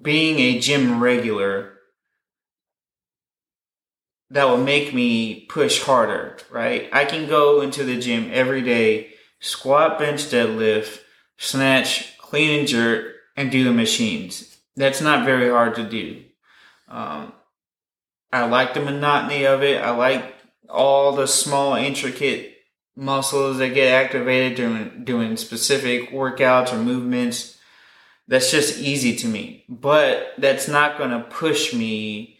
being 0.01 0.39
a 0.39 0.59
gym 0.59 1.01
regular 1.01 1.78
that 4.31 4.45
will 4.45 4.57
make 4.57 4.93
me 4.93 5.45
push 5.49 5.81
harder, 5.81 6.37
right? 6.51 6.89
I 6.93 7.05
can 7.05 7.27
go 7.27 7.61
into 7.61 7.83
the 7.83 7.99
gym 7.99 8.29
every 8.31 8.61
day, 8.61 9.13
squat, 9.39 9.97
bench, 9.97 10.25
deadlift, 10.25 10.99
snatch, 11.37 12.17
clean 12.19 12.59
and 12.59 12.67
jerk, 12.67 13.15
and 13.35 13.51
do 13.51 13.63
the 13.63 13.73
machines. 13.73 14.57
That's 14.75 15.01
not 15.01 15.25
very 15.25 15.49
hard 15.49 15.75
to 15.75 15.83
do. 15.83 16.23
Um, 16.87 17.33
I 18.31 18.45
like 18.45 18.73
the 18.73 18.81
monotony 18.81 19.45
of 19.45 19.63
it. 19.63 19.81
I 19.81 19.91
like 19.91 20.35
all 20.69 21.13
the 21.13 21.27
small, 21.27 21.75
intricate 21.75 22.55
muscles 22.95 23.57
that 23.57 23.73
get 23.73 23.91
activated 23.91 24.57
during 24.57 25.03
doing 25.03 25.37
specific 25.37 26.11
workouts 26.11 26.73
or 26.73 26.77
movements. 26.77 27.57
That's 28.27 28.51
just 28.51 28.77
easy 28.79 29.15
to 29.17 29.27
me. 29.27 29.65
But 29.67 30.33
that's 30.37 30.67
not 30.67 30.97
going 30.97 31.11
to 31.11 31.21
push 31.21 31.73
me 31.73 32.38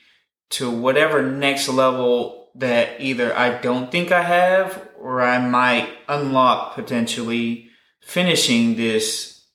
to 0.52 0.70
whatever 0.70 1.22
next 1.22 1.70
level 1.70 2.50
that 2.56 3.00
either 3.00 3.36
I 3.36 3.60
don't 3.60 3.92
think 3.92 4.12
I 4.12 4.24
have 4.24 4.88
or 5.00 5.22
I 5.22 5.38
might 5.40 5.90
unlock 6.08 6.76
potentially 6.76 7.70
finishing 8.02 8.76
this 8.76 9.46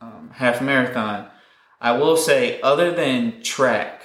um, 0.00 0.30
half 0.34 0.60
marathon. 0.60 1.28
I 1.80 1.92
will 1.92 2.16
say, 2.16 2.60
other 2.60 2.92
than 2.92 3.42
track, 3.42 4.02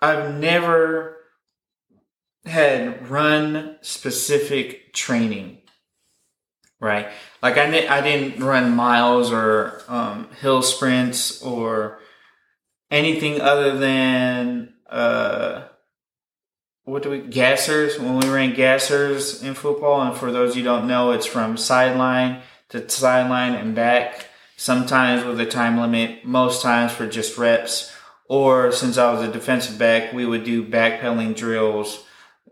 I've 0.00 0.34
never 0.34 1.16
had 2.44 3.08
run 3.08 3.76
specific 3.82 4.94
training, 4.94 5.58
right? 6.80 7.08
Like 7.42 7.58
I, 7.58 7.86
I 7.86 8.00
didn't 8.00 8.42
run 8.42 8.74
miles 8.74 9.30
or 9.30 9.82
um, 9.88 10.28
hill 10.40 10.62
sprints 10.62 11.42
or 11.42 12.00
anything 12.90 13.40
other 13.40 13.78
than 13.78 14.74
uh, 14.88 15.62
what 16.84 17.02
do 17.02 17.10
we 17.10 17.20
gassers? 17.20 17.98
When 17.98 18.18
we 18.18 18.28
ran 18.28 18.54
gassers 18.54 19.44
in 19.44 19.54
football 19.54 20.02
and 20.02 20.16
for 20.16 20.32
those 20.32 20.56
you 20.56 20.64
don't 20.64 20.88
know 20.88 21.12
it's 21.12 21.26
from 21.26 21.56
sideline 21.56 22.42
to 22.70 22.88
sideline 22.88 23.54
and 23.54 23.74
back 23.74 24.26
sometimes 24.56 25.24
with 25.24 25.40
a 25.40 25.46
time 25.46 25.78
limit 25.78 26.24
most 26.24 26.62
times 26.62 26.92
for 26.92 27.06
just 27.06 27.38
reps. 27.38 27.94
Or 28.28 28.70
since 28.70 28.96
i 28.96 29.12
was 29.12 29.22
a 29.22 29.32
defensive 29.32 29.78
back 29.78 30.12
we 30.12 30.26
would 30.26 30.44
do 30.44 30.66
backpedaling 30.66 31.36
drills 31.36 32.04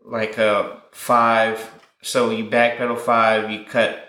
like 0.04 0.38
a 0.38 0.83
five. 0.92 1.71
So 2.02 2.30
you 2.30 2.45
backpedal 2.45 2.99
five 2.99 3.50
you 3.50 3.64
cut 3.64 4.04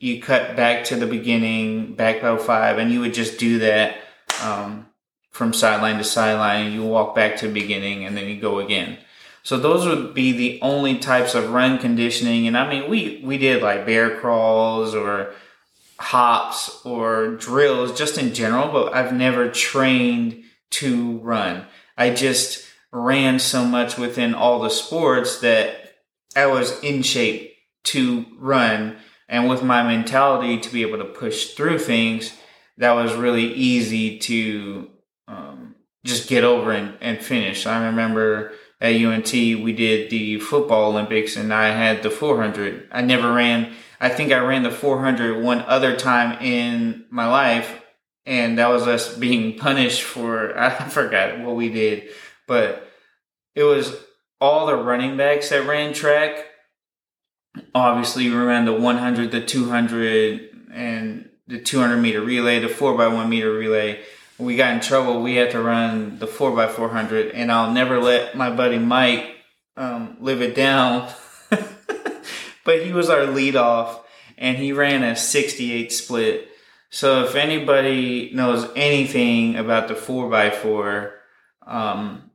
you 0.00 0.20
cut 0.20 0.56
back 0.56 0.84
to 0.84 0.96
the 0.96 1.06
beginning 1.06 1.94
backpedal 1.96 2.40
five 2.40 2.78
and 2.78 2.90
you 2.90 3.00
would 3.00 3.14
just 3.14 3.38
do 3.38 3.60
that 3.60 3.98
um, 4.42 4.86
from 5.32 5.52
sideline 5.52 5.98
to 5.98 6.04
sideline. 6.04 6.72
You 6.72 6.84
walk 6.84 7.14
back 7.14 7.36
to 7.38 7.48
the 7.48 7.52
beginning 7.52 8.04
and 8.04 8.16
then 8.16 8.28
you 8.28 8.40
go 8.40 8.60
again. 8.60 8.98
So 9.42 9.58
those 9.58 9.84
would 9.86 10.14
be 10.14 10.30
the 10.32 10.60
only 10.62 10.98
types 10.98 11.34
of 11.34 11.50
run 11.50 11.78
conditioning. 11.78 12.46
And 12.46 12.56
I 12.56 12.70
mean, 12.70 12.88
we, 12.88 13.20
we 13.24 13.38
did 13.38 13.62
like 13.62 13.84
bear 13.84 14.18
crawls 14.20 14.94
or 14.94 15.34
hops 15.98 16.80
or 16.84 17.36
drills 17.36 17.98
just 17.98 18.18
in 18.18 18.34
general, 18.34 18.70
but 18.70 18.94
I've 18.94 19.12
never 19.12 19.50
trained 19.50 20.44
to 20.70 21.18
run. 21.18 21.66
I 21.96 22.10
just 22.10 22.64
ran 22.92 23.38
so 23.38 23.64
much 23.64 23.96
within 23.96 24.34
all 24.34 24.60
the 24.60 24.70
sports 24.70 25.40
that 25.40 25.94
I 26.36 26.46
was 26.46 26.78
in 26.80 27.02
shape 27.02 27.56
to 27.84 28.26
run. 28.38 28.96
And 29.28 29.48
with 29.48 29.62
my 29.62 29.82
mentality 29.82 30.58
to 30.58 30.72
be 30.72 30.82
able 30.82 30.98
to 30.98 31.04
push 31.04 31.54
through 31.54 31.78
things, 31.78 32.32
that 32.78 32.92
was 32.92 33.14
really 33.14 33.52
easy 33.54 34.18
to 34.20 34.90
just 36.04 36.28
get 36.28 36.44
over 36.44 36.72
and, 36.72 36.96
and 37.00 37.18
finish. 37.18 37.66
I 37.66 37.86
remember 37.86 38.52
at 38.80 38.94
UNT 38.94 39.32
we 39.32 39.72
did 39.72 40.10
the 40.10 40.40
football 40.40 40.90
Olympics 40.90 41.36
and 41.36 41.52
I 41.52 41.68
had 41.68 42.02
the 42.02 42.10
400. 42.10 42.88
I 42.90 43.02
never 43.02 43.32
ran. 43.32 43.72
I 44.00 44.08
think 44.08 44.32
I 44.32 44.38
ran 44.38 44.64
the 44.64 44.70
400 44.70 45.42
one 45.42 45.60
other 45.60 45.96
time 45.96 46.42
in 46.42 47.04
my 47.08 47.28
life, 47.28 47.80
and 48.26 48.58
that 48.58 48.68
was 48.68 48.88
us 48.88 49.16
being 49.16 49.56
punished 49.58 50.02
for 50.02 50.58
I 50.58 50.70
forgot 50.88 51.38
what 51.40 51.54
we 51.54 51.68
did, 51.68 52.08
but 52.48 52.88
it 53.54 53.62
was 53.62 53.94
all 54.40 54.66
the 54.66 54.74
running 54.74 55.16
backs 55.16 55.50
that 55.50 55.68
ran 55.68 55.92
track. 55.92 56.46
Obviously, 57.74 58.28
we 58.28 58.34
ran 58.34 58.64
the 58.64 58.72
100, 58.72 59.30
the 59.30 59.44
200, 59.44 60.48
and 60.72 61.28
the 61.46 61.60
200 61.60 61.98
meter 61.98 62.22
relay, 62.22 62.58
the 62.58 62.68
4 62.68 62.96
by 62.96 63.06
1 63.06 63.28
meter 63.28 63.52
relay 63.52 64.02
we 64.42 64.56
got 64.56 64.74
in 64.74 64.80
trouble. 64.80 65.22
We 65.22 65.36
had 65.36 65.52
to 65.52 65.62
run 65.62 66.18
the 66.18 66.26
four 66.26 66.60
x 66.60 66.74
four 66.74 66.88
hundred, 66.88 67.32
and 67.32 67.50
I'll 67.50 67.72
never 67.72 68.00
let 68.00 68.36
my 68.36 68.54
buddy 68.54 68.78
Mike 68.78 69.36
um, 69.76 70.16
live 70.20 70.42
it 70.42 70.54
down. 70.54 71.10
but 72.64 72.84
he 72.84 72.92
was 72.92 73.08
our 73.08 73.26
lead 73.26 73.56
off, 73.56 74.04
and 74.36 74.56
he 74.56 74.72
ran 74.72 75.02
a 75.02 75.16
sixty-eight 75.16 75.92
split. 75.92 76.48
So 76.90 77.24
if 77.24 77.34
anybody 77.34 78.30
knows 78.34 78.68
anything 78.76 79.56
about 79.56 79.88
the 79.88 79.94
four 79.94 80.34
x 80.34 80.58
four, 80.58 81.14
um, 81.66 82.30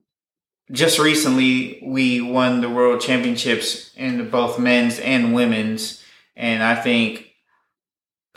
just 0.71 0.99
recently 0.99 1.79
we 1.85 2.21
won 2.21 2.61
the 2.61 2.69
world 2.69 3.01
championships 3.01 3.91
in 3.95 4.29
both 4.29 4.59
men's 4.59 4.99
and 4.99 5.33
women's, 5.33 6.03
and 6.35 6.63
I 6.63 6.75
think 6.75 7.26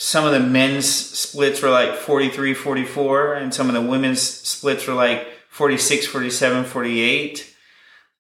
some 0.01 0.25
of 0.25 0.33
the 0.33 0.41
men's 0.41 0.89
splits 0.89 1.61
were 1.61 1.69
like 1.69 1.95
43, 1.95 2.55
44, 2.55 3.35
and 3.35 3.53
some 3.53 3.69
of 3.69 3.75
the 3.75 3.83
women's 3.83 4.23
splits 4.23 4.87
were 4.87 4.95
like 4.95 5.29
46, 5.51 6.07
47, 6.07 6.65
48. 6.65 7.55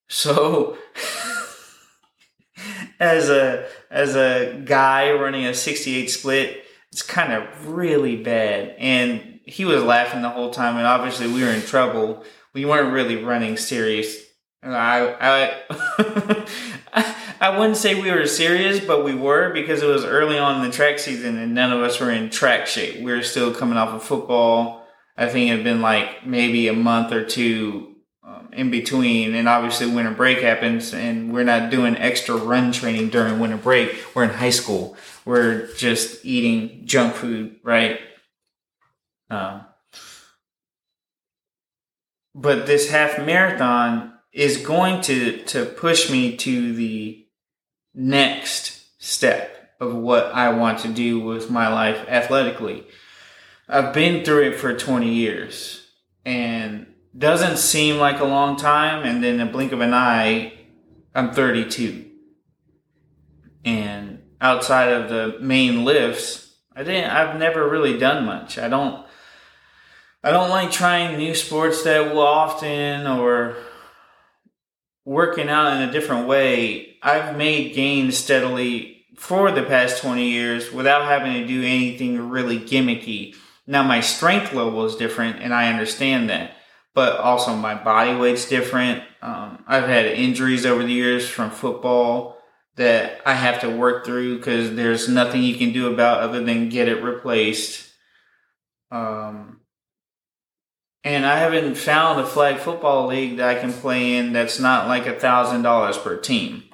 So 0.07 0.77
as 3.01 3.31
a 3.31 3.67
as 3.91 4.15
a 4.15 4.61
guy 4.63 5.13
running 5.13 5.47
a 5.47 5.55
68 5.55 6.11
split, 6.11 6.65
it's 6.93 7.01
kind 7.01 7.33
of 7.33 7.69
really 7.69 8.17
bad. 8.17 8.75
And 8.79 9.41
he 9.45 9.65
was 9.65 9.83
laughing 9.83 10.21
the 10.21 10.29
whole 10.29 10.51
time, 10.51 10.77
and 10.77 10.87
obviously 10.87 11.29
we 11.29 11.43
were 11.43 11.49
in 11.49 11.63
trouble. 11.63 12.25
We 12.53 12.67
weren't 12.67 12.93
really 12.93 13.17
running 13.17 13.57
serious. 13.57 14.19
I 14.63 15.17
I 15.19 16.47
I 17.41 17.57
wouldn't 17.59 17.79
say 17.79 17.99
we 17.99 18.11
were 18.11 18.27
serious, 18.27 18.81
but 18.81 19.03
we 19.03 19.15
were 19.15 19.51
because 19.55 19.83
it 19.83 19.87
was 19.87 20.05
early 20.05 20.39
on 20.39 20.57
in 20.57 20.71
the 20.71 20.77
track 20.77 20.99
season 20.99 21.39
and 21.39 21.55
none 21.55 21.73
of 21.73 21.81
us 21.83 21.99
were 21.99 22.11
in 22.11 22.29
track 22.29 22.67
shape. 22.67 23.03
We 23.03 23.13
were 23.13 23.23
still 23.23 23.55
coming 23.55 23.79
off 23.79 23.95
of 23.95 24.03
football. 24.03 24.87
I 25.17 25.27
think 25.27 25.49
it 25.49 25.55
had 25.55 25.65
been 25.65 25.81
like 25.81 26.27
maybe 26.27 26.69
a 26.69 26.75
month 26.75 27.13
or 27.13 27.25
two 27.25 27.97
um, 28.23 28.51
in 28.53 28.71
between. 28.71 29.35
And 29.35 29.49
obviously, 29.49 29.87
winter 29.87 30.11
break 30.11 30.41
happens 30.41 30.93
and 30.93 31.33
we're 31.33 31.45
not 31.45 31.71
doing 31.71 31.97
extra 31.97 32.37
run 32.37 32.73
training 32.73 33.09
during 33.09 33.41
winter 33.41 33.57
break. 33.57 34.15
We're 34.15 34.25
in 34.25 34.31
high 34.31 34.51
school. 34.51 34.99
We're 35.25 35.67
just 35.77 36.23
eating 36.27 36.83
junk 36.85 37.15
food, 37.15 37.57
right? 37.63 38.01
Um, 39.31 39.65
but 42.35 42.67
this 42.67 42.91
half 42.91 43.19
marathon 43.19 44.13
is 44.31 44.59
going 44.59 45.01
to 45.03 45.43
to 45.45 45.65
push 45.65 46.11
me 46.11 46.37
to 46.37 46.75
the 46.75 47.27
next 47.95 48.87
step 48.99 49.75
of 49.81 49.95
what 49.95 50.27
I 50.27 50.51
want 50.51 50.81
to 50.81 50.89
do 50.89 51.21
with 51.21 51.51
my 51.51 51.69
life 51.69 52.07
athletically. 52.09 52.87
I've 53.69 53.95
been 53.95 54.25
through 54.25 54.51
it 54.51 54.59
for 54.59 54.77
20 54.77 55.13
years 55.13 55.87
and 56.25 56.87
doesn't 57.17 57.57
seem 57.57 57.97
like 57.97 58.21
a 58.21 58.25
long 58.25 58.57
time 58.57 59.05
and 59.05 59.23
then 59.23 59.41
a 59.41 59.47
blink 59.47 59.73
of 59.73 59.81
an 59.81 59.95
eye 59.95 60.53
I'm 61.15 61.33
32. 61.33 62.07
And 63.65 64.23
outside 64.41 64.93
of 64.93 65.09
the 65.09 65.39
main 65.41 65.85
lifts, 65.85 66.55
I 66.75 66.85
didn't 66.85 67.11
I've 67.11 67.39
never 67.39 67.69
really 67.69 67.99
done 67.99 68.25
much. 68.25 68.59
I 68.59 68.69
don't 68.69 69.05
I 70.23 70.31
don't 70.31 70.51
like 70.51 70.71
trying 70.71 71.19
new 71.19 71.35
sports 71.35 71.83
that 71.85 72.15
often 72.15 73.07
or 73.07 73.57
working 75.05 75.49
out 75.49 75.77
in 75.77 75.89
a 75.89 75.93
different 75.93 76.27
way, 76.27 76.97
I've 77.03 77.37
made 77.37 77.75
gains 77.75 78.17
steadily 78.17 79.07
for 79.17 79.51
the 79.51 79.63
past 79.63 80.03
20 80.03 80.31
years 80.31 80.73
without 80.73 81.05
having 81.05 81.35
to 81.35 81.47
do 81.47 81.63
anything 81.63 82.31
really 82.31 82.59
gimmicky. 82.59 83.35
Now, 83.67 83.83
my 83.83 84.01
strength 84.01 84.53
level 84.53 84.85
is 84.85 84.97
different, 84.97 85.41
and 85.43 85.55
I 85.55 85.71
understand 85.71 86.31
that. 86.31 86.53
But 86.95 87.19
also, 87.21 87.55
my 87.55 87.75
body 87.75 88.17
weight's 88.17 88.49
different. 88.49 89.05
Um, 89.23 89.63
I've 89.67 89.87
had 89.87 90.07
injuries 90.07 90.67
over 90.67 90.83
the 90.83 90.93
years 90.93 91.29
from 91.29 91.51
football 91.51 92.39
that 92.77 93.21
I 93.27 93.35
have 93.35 93.61
to 93.61 93.71
work 93.71 94.05
through 94.05 94.39
because 94.39 94.75
there's 94.75 95.09
nothing 95.09 95.43
you 95.43 95.57
can 95.57 95.73
do 95.73 95.93
about 95.93 96.23
other 96.23 96.43
than 96.43 96.69
get 96.69 96.89
it 96.89 97.03
replaced. 97.03 97.87
Um, 98.91 99.60
and 101.03 101.25
I 101.25 101.39
haven't 101.39 101.77
found 101.77 102.21
a 102.21 102.27
flag 102.27 102.59
football 102.59 103.07
league 103.07 103.39
that 103.39 103.57
I 103.57 103.61
can 103.61 103.73
play 103.73 104.17
in 104.17 104.33
that's 104.33 104.59
not 104.59 104.87
like 104.87 105.07
a 105.07 105.19
thousand 105.19 105.63
dollars 105.63 105.97
per 105.97 106.17
team. 106.17 106.65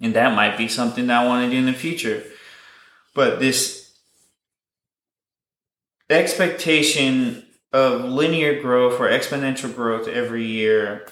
And 0.00 0.14
that 0.14 0.34
might 0.34 0.56
be 0.56 0.68
something 0.68 1.08
that 1.08 1.22
I 1.22 1.26
want 1.26 1.44
to 1.44 1.50
do 1.50 1.58
in 1.58 1.66
the 1.66 1.72
future. 1.72 2.22
But 3.14 3.40
this 3.40 3.98
expectation 6.08 7.44
of 7.72 8.04
linear 8.04 8.62
growth 8.62 9.00
or 9.00 9.08
exponential 9.08 9.74
growth 9.74 10.08
every 10.08 10.46
year 10.46 11.06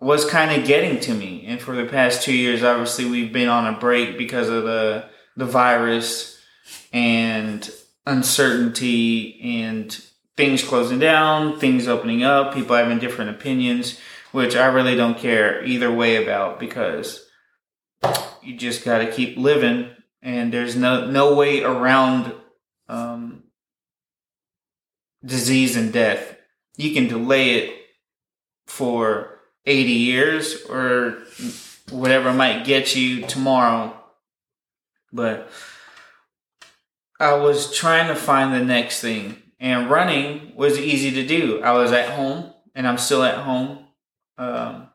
was 0.00 0.24
kind 0.24 0.58
of 0.58 0.66
getting 0.66 1.00
to 1.00 1.14
me. 1.14 1.44
And 1.46 1.60
for 1.60 1.74
the 1.74 1.86
past 1.86 2.22
two 2.22 2.34
years, 2.34 2.62
obviously, 2.62 3.04
we've 3.04 3.32
been 3.32 3.48
on 3.48 3.72
a 3.72 3.78
break 3.78 4.16
because 4.16 4.48
of 4.48 4.64
the 4.64 5.08
the 5.36 5.44
virus 5.44 6.38
and 6.92 7.68
uncertainty 8.06 9.38
and 9.60 10.00
things 10.36 10.62
closing 10.62 10.98
down, 10.98 11.58
things 11.58 11.88
opening 11.88 12.22
up, 12.22 12.54
people 12.54 12.76
having 12.76 12.98
different 12.98 13.30
opinions, 13.30 13.98
which 14.32 14.54
I 14.54 14.66
really 14.66 14.94
don't 14.94 15.18
care 15.18 15.64
either 15.64 15.92
way 15.92 16.22
about 16.22 16.60
because 16.60 17.26
you 18.42 18.56
just 18.56 18.84
got 18.84 18.98
to 18.98 19.10
keep 19.10 19.36
living, 19.36 19.90
and 20.22 20.52
there's 20.52 20.76
no 20.76 21.10
no 21.10 21.34
way 21.34 21.62
around 21.62 22.32
um, 22.88 23.44
disease 25.24 25.76
and 25.76 25.92
death. 25.92 26.36
You 26.76 26.92
can 26.92 27.08
delay 27.08 27.52
it 27.52 27.80
for 28.66 29.40
80 29.64 29.90
years 29.92 30.62
or 30.68 31.18
whatever 31.90 32.32
might 32.32 32.66
get 32.66 32.94
you 32.94 33.26
tomorrow, 33.26 33.96
but 35.12 35.50
I 37.18 37.34
was 37.34 37.74
trying 37.74 38.08
to 38.08 38.14
find 38.14 38.52
the 38.52 38.64
next 38.64 39.00
thing 39.00 39.42
and 39.58 39.90
running 39.90 40.52
was 40.54 40.78
easy 40.78 41.10
to 41.12 41.26
do. 41.26 41.62
I 41.62 41.72
was 41.72 41.92
at 41.92 42.10
home, 42.10 42.52
and 42.74 42.86
I'm 42.86 42.98
still 42.98 43.22
at 43.22 43.38
home. 43.38 43.86
Um, 44.38 44.88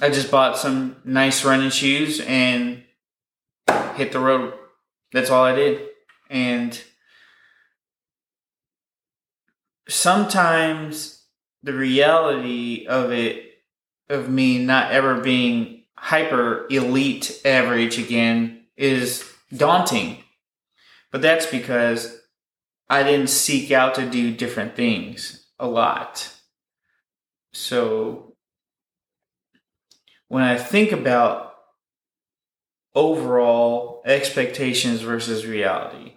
I 0.00 0.10
just 0.10 0.30
bought 0.30 0.58
some 0.58 0.96
nice 1.04 1.44
running 1.44 1.70
shoes 1.70 2.20
and 2.20 2.84
hit 3.94 4.12
the 4.12 4.20
road. 4.20 4.54
That's 5.12 5.30
all 5.30 5.44
I 5.44 5.54
did. 5.54 5.88
And 6.28 6.80
sometimes 9.88 11.24
the 11.62 11.72
reality 11.72 12.86
of 12.86 13.12
it, 13.12 13.42
of 14.08 14.28
me 14.28 14.64
not 14.64 14.92
ever 14.92 15.20
being 15.20 15.84
hyper 15.96 16.66
elite 16.70 17.40
average 17.44 17.98
again, 17.98 18.64
is 18.76 19.28
daunting. 19.54 20.18
But 21.10 21.22
that's 21.22 21.46
because 21.46 22.20
I 22.88 23.02
didn't 23.02 23.30
seek 23.30 23.72
out 23.72 23.94
to 23.96 24.08
do 24.08 24.34
different 24.34 24.76
things 24.76 25.46
a 25.58 25.66
lot. 25.66 26.32
So 27.52 28.36
when 30.28 30.42
I 30.42 30.56
think 30.56 30.92
about 30.92 31.54
overall 32.94 34.02
expectations 34.06 35.00
versus 35.00 35.46
reality, 35.46 36.12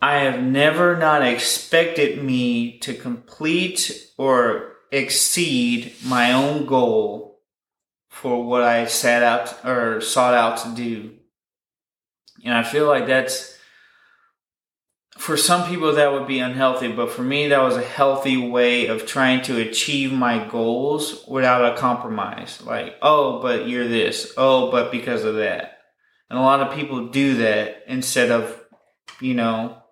I 0.00 0.20
have 0.20 0.42
never 0.42 0.96
not 0.96 1.22
expected 1.22 2.22
me 2.22 2.78
to 2.78 2.94
complete 2.94 4.10
or 4.16 4.76
exceed 4.90 5.94
my 6.04 6.32
own 6.32 6.66
goal 6.66 7.40
for 8.08 8.44
what 8.44 8.62
I 8.62 8.86
set 8.86 9.22
out 9.22 9.64
or 9.64 10.00
sought 10.00 10.34
out 10.34 10.58
to 10.58 10.74
do. 10.74 11.16
And 12.44 12.54
I 12.54 12.62
feel 12.62 12.86
like 12.86 13.06
that's 13.06 13.49
for 15.20 15.36
some 15.36 15.68
people 15.68 15.92
that 15.92 16.12
would 16.12 16.26
be 16.26 16.38
unhealthy, 16.38 16.90
but 16.90 17.10
for 17.10 17.22
me 17.22 17.48
that 17.48 17.62
was 17.62 17.76
a 17.76 17.82
healthy 17.82 18.38
way 18.38 18.86
of 18.86 19.04
trying 19.04 19.42
to 19.42 19.60
achieve 19.60 20.10
my 20.10 20.48
goals 20.48 21.26
without 21.28 21.74
a 21.74 21.76
compromise. 21.76 22.62
Like, 22.62 22.96
oh, 23.02 23.42
but 23.42 23.68
you're 23.68 23.86
this. 23.86 24.32
Oh, 24.38 24.70
but 24.70 24.90
because 24.90 25.24
of 25.24 25.34
that. 25.34 25.78
And 26.30 26.38
a 26.38 26.42
lot 26.42 26.60
of 26.60 26.74
people 26.74 27.08
do 27.08 27.36
that 27.36 27.84
instead 27.86 28.30
of, 28.30 28.64
you 29.20 29.34
know, 29.34 29.82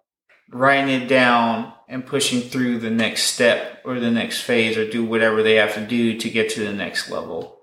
writing 0.50 1.02
it 1.02 1.08
down 1.08 1.74
and 1.90 2.06
pushing 2.06 2.40
through 2.40 2.78
the 2.78 2.90
next 2.90 3.24
step 3.24 3.82
or 3.84 4.00
the 4.00 4.10
next 4.10 4.40
phase 4.40 4.78
or 4.78 4.88
do 4.88 5.04
whatever 5.04 5.42
they 5.42 5.56
have 5.56 5.74
to 5.74 5.86
do 5.86 6.16
to 6.16 6.30
get 6.30 6.48
to 6.50 6.60
the 6.60 6.72
next 6.72 7.10
level. 7.10 7.58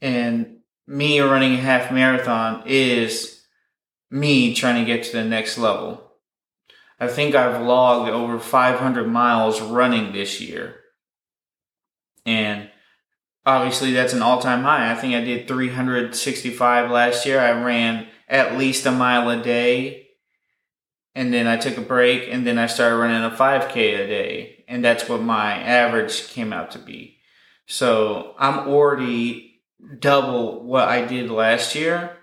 And 0.00 0.58
me 0.88 1.20
running 1.20 1.54
a 1.54 1.58
half 1.58 1.92
marathon 1.92 2.64
is 2.66 3.44
me 4.10 4.56
trying 4.56 4.84
to 4.84 4.92
get 4.92 5.04
to 5.04 5.12
the 5.12 5.24
next 5.24 5.56
level 5.56 6.00
I 7.04 7.08
think 7.08 7.34
I've 7.34 7.62
logged 7.62 8.10
over 8.10 8.38
500 8.38 9.06
miles 9.06 9.60
running 9.60 10.12
this 10.12 10.40
year. 10.40 10.76
And 12.24 12.70
obviously, 13.44 13.92
that's 13.92 14.14
an 14.14 14.22
all 14.22 14.40
time 14.40 14.62
high. 14.62 14.90
I 14.90 14.94
think 14.94 15.14
I 15.14 15.20
did 15.20 15.46
365 15.46 16.90
last 16.90 17.26
year. 17.26 17.38
I 17.40 17.52
ran 17.62 18.08
at 18.28 18.56
least 18.56 18.86
a 18.86 18.90
mile 18.90 19.28
a 19.28 19.42
day. 19.42 20.08
And 21.14 21.32
then 21.32 21.46
I 21.46 21.56
took 21.56 21.76
a 21.76 21.82
break 21.82 22.28
and 22.28 22.44
then 22.44 22.58
I 22.58 22.66
started 22.66 22.96
running 22.96 23.22
a 23.22 23.30
5K 23.30 23.76
a 23.76 24.06
day. 24.06 24.64
And 24.66 24.84
that's 24.84 25.08
what 25.08 25.22
my 25.22 25.52
average 25.52 26.28
came 26.28 26.52
out 26.52 26.72
to 26.72 26.78
be. 26.78 27.18
So 27.66 28.34
I'm 28.38 28.68
already 28.68 29.60
double 29.98 30.64
what 30.64 30.88
I 30.88 31.04
did 31.04 31.30
last 31.30 31.74
year. 31.74 32.16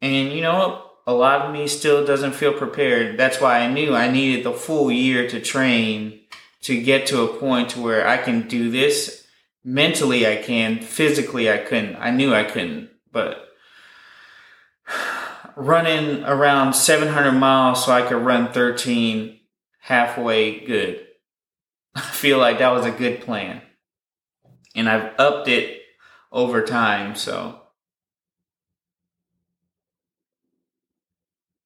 And 0.00 0.32
you 0.32 0.40
know 0.40 0.58
what? 0.58 0.91
A 1.06 1.12
lot 1.12 1.42
of 1.42 1.52
me 1.52 1.66
still 1.66 2.04
doesn't 2.04 2.34
feel 2.34 2.52
prepared. 2.52 3.18
That's 3.18 3.40
why 3.40 3.58
I 3.58 3.72
knew 3.72 3.94
I 3.94 4.10
needed 4.10 4.44
the 4.44 4.52
full 4.52 4.90
year 4.90 5.28
to 5.28 5.40
train 5.40 6.20
to 6.62 6.80
get 6.80 7.06
to 7.06 7.22
a 7.22 7.38
point 7.38 7.76
where 7.76 8.06
I 8.06 8.18
can 8.18 8.46
do 8.46 8.70
this. 8.70 9.26
Mentally, 9.64 10.26
I 10.26 10.36
can. 10.36 10.80
Physically, 10.80 11.50
I 11.50 11.58
couldn't. 11.58 11.96
I 11.96 12.10
knew 12.10 12.34
I 12.34 12.44
couldn't. 12.44 12.90
But 13.10 13.48
running 15.56 16.22
around 16.24 16.74
700 16.74 17.32
miles 17.32 17.84
so 17.84 17.92
I 17.92 18.02
could 18.02 18.22
run 18.22 18.52
13 18.52 19.40
halfway 19.80 20.64
good. 20.64 21.04
I 21.94 22.00
feel 22.00 22.38
like 22.38 22.58
that 22.58 22.72
was 22.72 22.86
a 22.86 22.92
good 22.92 23.20
plan. 23.22 23.62
And 24.74 24.88
I've 24.88 25.12
upped 25.18 25.48
it 25.48 25.82
over 26.30 26.62
time. 26.62 27.14
So 27.16 27.61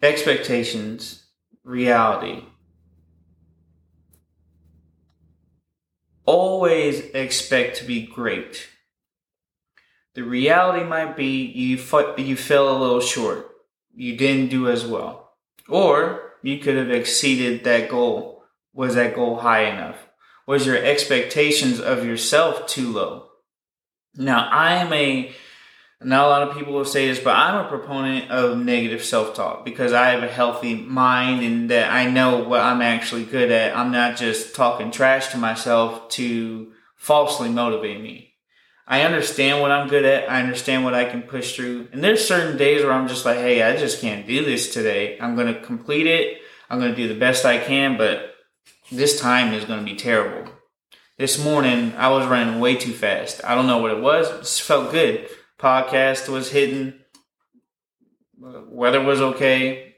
expectations, 0.02 1.24
reality. 1.64 2.44
Always 6.24 7.00
expect 7.10 7.76
to 7.78 7.84
be 7.84 8.06
great. 8.06 8.68
The 10.14 10.22
reality 10.22 10.84
might 10.84 11.16
be 11.16 11.44
you 11.44 11.76
you 12.16 12.36
fell 12.36 12.76
a 12.76 12.80
little 12.80 13.00
short. 13.00 13.50
You 13.94 14.16
didn't 14.16 14.48
do 14.48 14.68
as 14.68 14.84
well. 14.84 15.34
Or 15.68 16.32
you 16.42 16.58
could 16.58 16.76
have 16.76 16.90
exceeded 16.90 17.64
that 17.64 17.88
goal. 17.88 18.44
Was 18.72 18.94
that 18.94 19.14
goal 19.14 19.36
high 19.36 19.64
enough? 19.64 19.96
Was 20.46 20.66
your 20.66 20.76
expectations 20.76 21.80
of 21.80 22.04
yourself 22.04 22.66
too 22.66 22.92
low? 22.92 23.28
Now, 24.14 24.48
I 24.50 24.76
am 24.76 24.92
a 24.92 25.32
not 26.02 26.26
a 26.26 26.28
lot 26.28 26.42
of 26.42 26.54
people 26.54 26.74
will 26.74 26.84
say 26.84 27.08
this, 27.08 27.20
but 27.20 27.34
I'm 27.34 27.64
a 27.64 27.68
proponent 27.68 28.30
of 28.30 28.58
negative 28.58 29.02
self 29.02 29.34
talk 29.34 29.64
because 29.64 29.92
I 29.92 30.10
have 30.10 30.22
a 30.22 30.28
healthy 30.28 30.74
mind 30.74 31.42
and 31.42 31.70
that 31.70 31.90
I 31.90 32.10
know 32.10 32.44
what 32.44 32.60
I'm 32.60 32.82
actually 32.82 33.24
good 33.24 33.50
at. 33.50 33.76
I'm 33.76 33.92
not 33.92 34.16
just 34.16 34.54
talking 34.54 34.90
trash 34.90 35.28
to 35.28 35.38
myself 35.38 36.08
to 36.10 36.72
falsely 36.96 37.48
motivate 37.48 38.02
me. 38.02 38.34
I 38.86 39.02
understand 39.02 39.62
what 39.62 39.72
I'm 39.72 39.88
good 39.88 40.04
at. 40.04 40.30
I 40.30 40.42
understand 40.42 40.84
what 40.84 40.94
I 40.94 41.06
can 41.06 41.22
push 41.22 41.56
through. 41.56 41.88
And 41.92 42.04
there's 42.04 42.26
certain 42.26 42.58
days 42.58 42.84
where 42.84 42.92
I'm 42.92 43.08
just 43.08 43.24
like, 43.24 43.38
hey, 43.38 43.62
I 43.62 43.76
just 43.76 44.00
can't 44.00 44.26
do 44.26 44.44
this 44.44 44.72
today. 44.72 45.18
I'm 45.18 45.34
going 45.34 45.52
to 45.52 45.60
complete 45.60 46.06
it. 46.06 46.38
I'm 46.68 46.78
going 46.78 46.94
to 46.94 46.96
do 46.96 47.08
the 47.08 47.18
best 47.18 47.44
I 47.44 47.58
can, 47.58 47.96
but 47.96 48.34
this 48.92 49.18
time 49.18 49.54
is 49.54 49.64
going 49.64 49.80
to 49.80 49.84
be 49.84 49.96
terrible. 49.96 50.52
This 51.18 51.42
morning, 51.42 51.94
I 51.96 52.10
was 52.10 52.26
running 52.26 52.60
way 52.60 52.76
too 52.76 52.92
fast. 52.92 53.42
I 53.42 53.54
don't 53.54 53.66
know 53.66 53.78
what 53.78 53.92
it 53.92 54.02
was. 54.02 54.28
It 54.28 54.40
just 54.40 54.62
felt 54.62 54.92
good 54.92 55.28
podcast 55.58 56.28
was 56.28 56.50
hitting. 56.50 56.94
Weather 58.38 59.02
was 59.02 59.20
okay. 59.20 59.94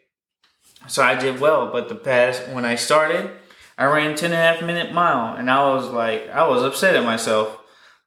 So 0.87 1.03
I 1.03 1.15
did 1.15 1.41
well. 1.41 1.71
But 1.73 1.89
the 1.89 1.95
past, 1.95 2.49
when 2.49 2.65
I 2.65 2.77
started, 2.77 3.31
I 3.77 3.85
ran 3.85 4.17
10 4.17 4.33
and 4.33 4.35
a 4.35 4.37
half 4.37 4.63
minute 4.63 4.93
mile. 4.93 5.37
And 5.37 5.51
I 5.51 5.75
was 5.75 5.89
like, 5.89 6.29
I 6.31 6.47
was 6.47 6.63
upset 6.63 6.97
at 6.97 7.05
myself. 7.05 7.59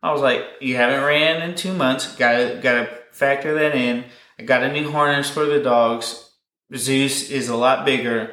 I 0.03 0.11
was 0.11 0.21
like, 0.21 0.43
you 0.59 0.77
haven't 0.77 1.03
ran 1.03 1.47
in 1.47 1.55
two 1.55 1.73
months. 1.73 2.15
Gotta, 2.15 2.59
gotta 2.61 2.89
factor 3.11 3.53
that 3.55 3.75
in. 3.75 4.05
I 4.39 4.43
got 4.43 4.63
a 4.63 4.71
new 4.71 4.91
harness 4.91 5.29
for 5.29 5.45
the 5.45 5.61
dogs. 5.61 6.29
Zeus 6.75 7.29
is 7.29 7.49
a 7.49 7.55
lot 7.55 7.85
bigger. 7.85 8.31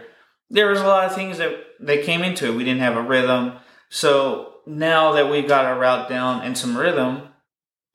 There 0.49 0.71
was 0.71 0.81
a 0.81 0.87
lot 0.87 1.05
of 1.05 1.15
things 1.15 1.39
that, 1.39 1.53
that 1.81 2.05
came 2.05 2.23
into 2.23 2.47
it. 2.47 2.55
We 2.55 2.65
didn't 2.65 2.81
have 2.81 2.97
a 2.97 3.03
rhythm. 3.03 3.55
So 3.91 4.55
now 4.67 5.13
that 5.13 5.31
we've 5.31 5.49
got 5.49 5.65
our 5.65 5.79
route 5.79 6.09
down 6.09 6.43
and 6.43 6.57
some 6.57 6.77
rhythm, 6.77 7.29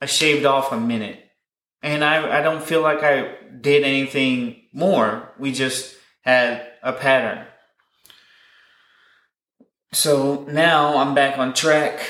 I 0.00 0.06
shaved 0.06 0.44
off 0.44 0.72
a 0.72 0.80
minute. 0.80 1.20
And 1.82 2.02
I, 2.02 2.38
I 2.38 2.42
don't 2.42 2.62
feel 2.62 2.82
like 2.82 3.02
I 3.02 3.36
did 3.60 3.84
anything 3.84 4.62
more. 4.72 5.32
We 5.38 5.52
just 5.52 5.96
had 6.22 6.66
a 6.82 6.92
pattern. 6.92 7.46
So 9.92 10.44
now 10.50 10.96
I'm 10.96 11.14
back 11.14 11.38
on 11.38 11.54
track 11.54 12.00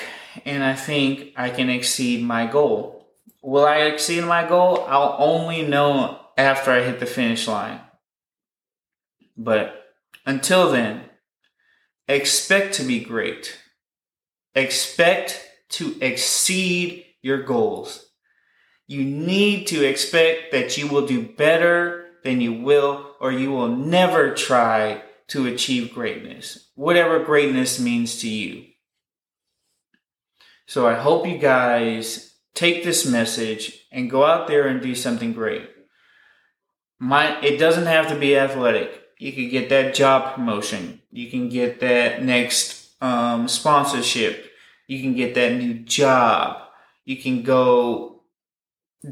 and 0.44 0.64
I 0.64 0.74
think 0.74 1.32
I 1.36 1.50
can 1.50 1.68
exceed 1.68 2.22
my 2.22 2.46
goal. 2.46 3.06
Will 3.42 3.66
I 3.66 3.78
exceed 3.82 4.24
my 4.24 4.48
goal? 4.48 4.84
I'll 4.88 5.16
only 5.18 5.62
know 5.62 6.20
after 6.38 6.70
I 6.70 6.82
hit 6.82 6.98
the 6.98 7.06
finish 7.06 7.46
line. 7.46 7.80
But 9.36 9.84
until 10.24 10.70
then, 10.70 11.02
expect 12.08 12.74
to 12.74 12.84
be 12.84 13.00
great. 13.00 13.58
Expect 14.54 15.46
to 15.70 15.96
exceed 16.00 17.03
your 17.24 17.42
goals. 17.42 18.10
You 18.86 19.02
need 19.02 19.66
to 19.68 19.82
expect 19.82 20.52
that 20.52 20.76
you 20.76 20.88
will 20.88 21.06
do 21.06 21.26
better 21.26 22.04
than 22.22 22.42
you 22.42 22.52
will, 22.52 23.16
or 23.18 23.32
you 23.32 23.50
will 23.50 23.68
never 23.68 24.34
try 24.34 25.02
to 25.28 25.46
achieve 25.46 25.94
greatness, 25.94 26.70
whatever 26.74 27.24
greatness 27.24 27.80
means 27.80 28.20
to 28.20 28.28
you. 28.28 28.66
So 30.66 30.86
I 30.86 30.94
hope 30.94 31.26
you 31.26 31.38
guys 31.38 32.34
take 32.54 32.84
this 32.84 33.06
message 33.06 33.86
and 33.90 34.10
go 34.10 34.24
out 34.24 34.46
there 34.46 34.68
and 34.68 34.82
do 34.82 34.94
something 34.94 35.32
great. 35.32 35.66
My, 36.98 37.40
it 37.40 37.56
doesn't 37.56 37.86
have 37.86 38.08
to 38.08 38.18
be 38.18 38.36
athletic. 38.36 39.00
You 39.18 39.32
can 39.32 39.48
get 39.48 39.70
that 39.70 39.94
job 39.94 40.34
promotion. 40.34 41.00
You 41.10 41.30
can 41.30 41.48
get 41.48 41.80
that 41.80 42.22
next 42.22 42.90
um, 43.00 43.48
sponsorship. 43.48 44.50
You 44.86 45.00
can 45.00 45.14
get 45.14 45.34
that 45.36 45.54
new 45.54 45.74
job. 45.74 46.63
You 47.04 47.16
can 47.16 47.42
go 47.42 48.22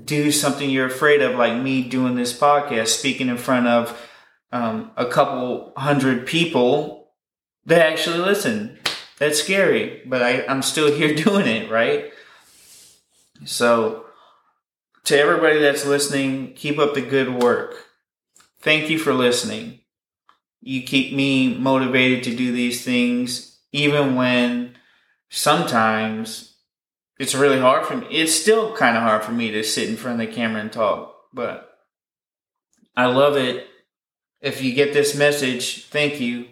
do 0.05 0.33
something 0.33 0.71
you're 0.71 0.87
afraid 0.87 1.21
of, 1.21 1.37
like 1.37 1.61
me 1.61 1.83
doing 1.83 2.15
this 2.15 2.37
podcast, 2.37 2.89
speaking 2.89 3.29
in 3.29 3.37
front 3.37 3.67
of 3.67 4.09
um, 4.51 4.91
a 4.97 5.07
couple 5.07 5.73
hundred 5.77 6.27
people 6.27 7.13
that 7.67 7.87
actually 7.87 8.19
listen. 8.19 8.79
That's 9.19 9.41
scary, 9.41 10.03
but 10.07 10.23
I, 10.23 10.45
I'm 10.47 10.63
still 10.63 10.93
here 10.97 11.15
doing 11.15 11.47
it, 11.47 11.71
right? 11.71 12.13
So, 13.45 14.07
to 15.05 15.19
everybody 15.19 15.59
that's 15.59 15.85
listening, 15.85 16.55
keep 16.55 16.79
up 16.79 16.95
the 16.95 17.03
good 17.03 17.43
work. 17.43 17.87
Thank 18.61 18.89
you 18.89 18.99
for 18.99 19.13
listening. 19.13 19.81
You 20.61 20.83
keep 20.83 21.13
me 21.13 21.59
motivated 21.59 22.23
to 22.25 22.37
do 22.37 22.53
these 22.53 22.85
things, 22.85 23.59
even 23.73 24.15
when 24.15 24.77
sometimes 25.29 26.52
it's 27.23 27.37
really 27.37 27.61
hard 27.61 27.87
for 27.87 27.97
me. 27.97 28.07
It's 28.11 28.35
still 28.35 28.75
kind 28.75 28.97
of 28.97 29.05
hard 29.05 29.23
for 29.23 29.31
me 29.31 29.53
to 29.53 29.63
sit 29.63 29.89
in 29.89 29.97
front 29.97 30.21
of 30.21 30.27
the 30.27 30.35
camera 30.35 30.61
and 30.61 30.73
talk, 30.73 31.15
but 31.33 31.79
I 32.97 33.07
love 33.07 33.37
it 33.37 33.69
if 34.41 34.61
you 34.61 34.75
get 34.75 34.93
this 34.93 35.15
message, 35.15 35.87
thank 35.87 36.21
you. 36.21 36.47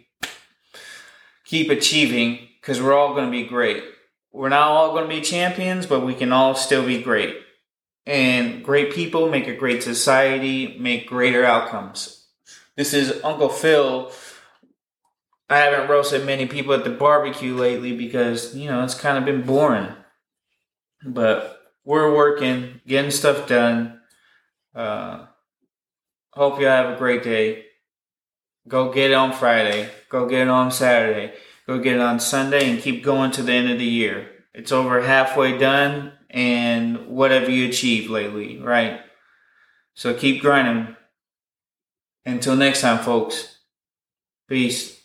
Keep 1.44 1.70
achieving 1.70 2.46
because 2.61 2.80
we're 2.80 2.94
all 2.94 3.14
going 3.14 3.26
to 3.26 3.33
be 3.33 3.48
great. 3.48 3.83
We're 4.30 4.48
not 4.48 4.68
all 4.68 4.92
going 4.92 5.09
to 5.09 5.14
be 5.14 5.20
champions, 5.22 5.87
but 5.87 6.06
we 6.06 6.14
can 6.14 6.33
all 6.33 6.54
still 6.54 6.87
be 6.87 7.02
great. 7.02 7.37
And 8.06 8.64
great 8.64 8.92
people 8.92 9.28
make 9.28 9.48
a 9.48 9.56
great 9.56 9.83
society, 9.83 10.78
make 10.78 11.09
greater 11.09 11.44
outcomes. 11.44 12.28
This 12.76 12.94
is 12.94 13.20
Uncle 13.24 13.48
Phil. 13.48 14.12
I 15.48 15.59
haven't 15.59 15.90
roasted 15.90 16.24
many 16.24 16.46
people 16.46 16.74
at 16.74 16.85
the 16.85 16.90
barbecue 16.90 17.56
lately 17.56 17.96
because, 17.96 18.54
you 18.54 18.70
know, 18.70 18.85
it's 18.85 18.94
kind 18.94 19.18
of 19.18 19.24
been 19.24 19.42
boring. 19.42 19.88
But 21.04 21.60
we're 21.84 22.14
working, 22.14 22.80
getting 22.86 23.10
stuff 23.10 23.48
done. 23.48 24.00
Uh, 24.74 25.26
hope 26.32 26.60
you 26.60 26.68
all 26.68 26.84
have 26.84 26.94
a 26.94 26.98
great 26.98 27.22
day. 27.22 27.64
Go 28.68 28.92
get 28.92 29.10
it 29.10 29.14
on 29.14 29.32
Friday. 29.32 29.90
Go 30.08 30.28
get 30.28 30.42
it 30.42 30.48
on 30.48 30.70
Saturday. 30.70 31.32
Go 31.66 31.78
get 31.78 31.96
it 31.96 32.00
on 32.00 32.20
Sunday 32.20 32.70
and 32.70 32.80
keep 32.80 33.02
going 33.02 33.30
to 33.32 33.42
the 33.42 33.52
end 33.52 33.70
of 33.70 33.78
the 33.78 33.84
year. 33.84 34.28
It's 34.52 34.72
over 34.72 35.02
halfway 35.02 35.56
done 35.56 36.12
and 36.28 37.06
whatever 37.06 37.50
you 37.50 37.68
achieved 37.68 38.10
lately, 38.10 38.58
right? 38.58 39.00
So 39.94 40.14
keep 40.14 40.42
grinding. 40.42 40.96
Until 42.24 42.56
next 42.56 42.82
time, 42.82 42.98
folks. 42.98 43.58
Peace. 44.48 44.99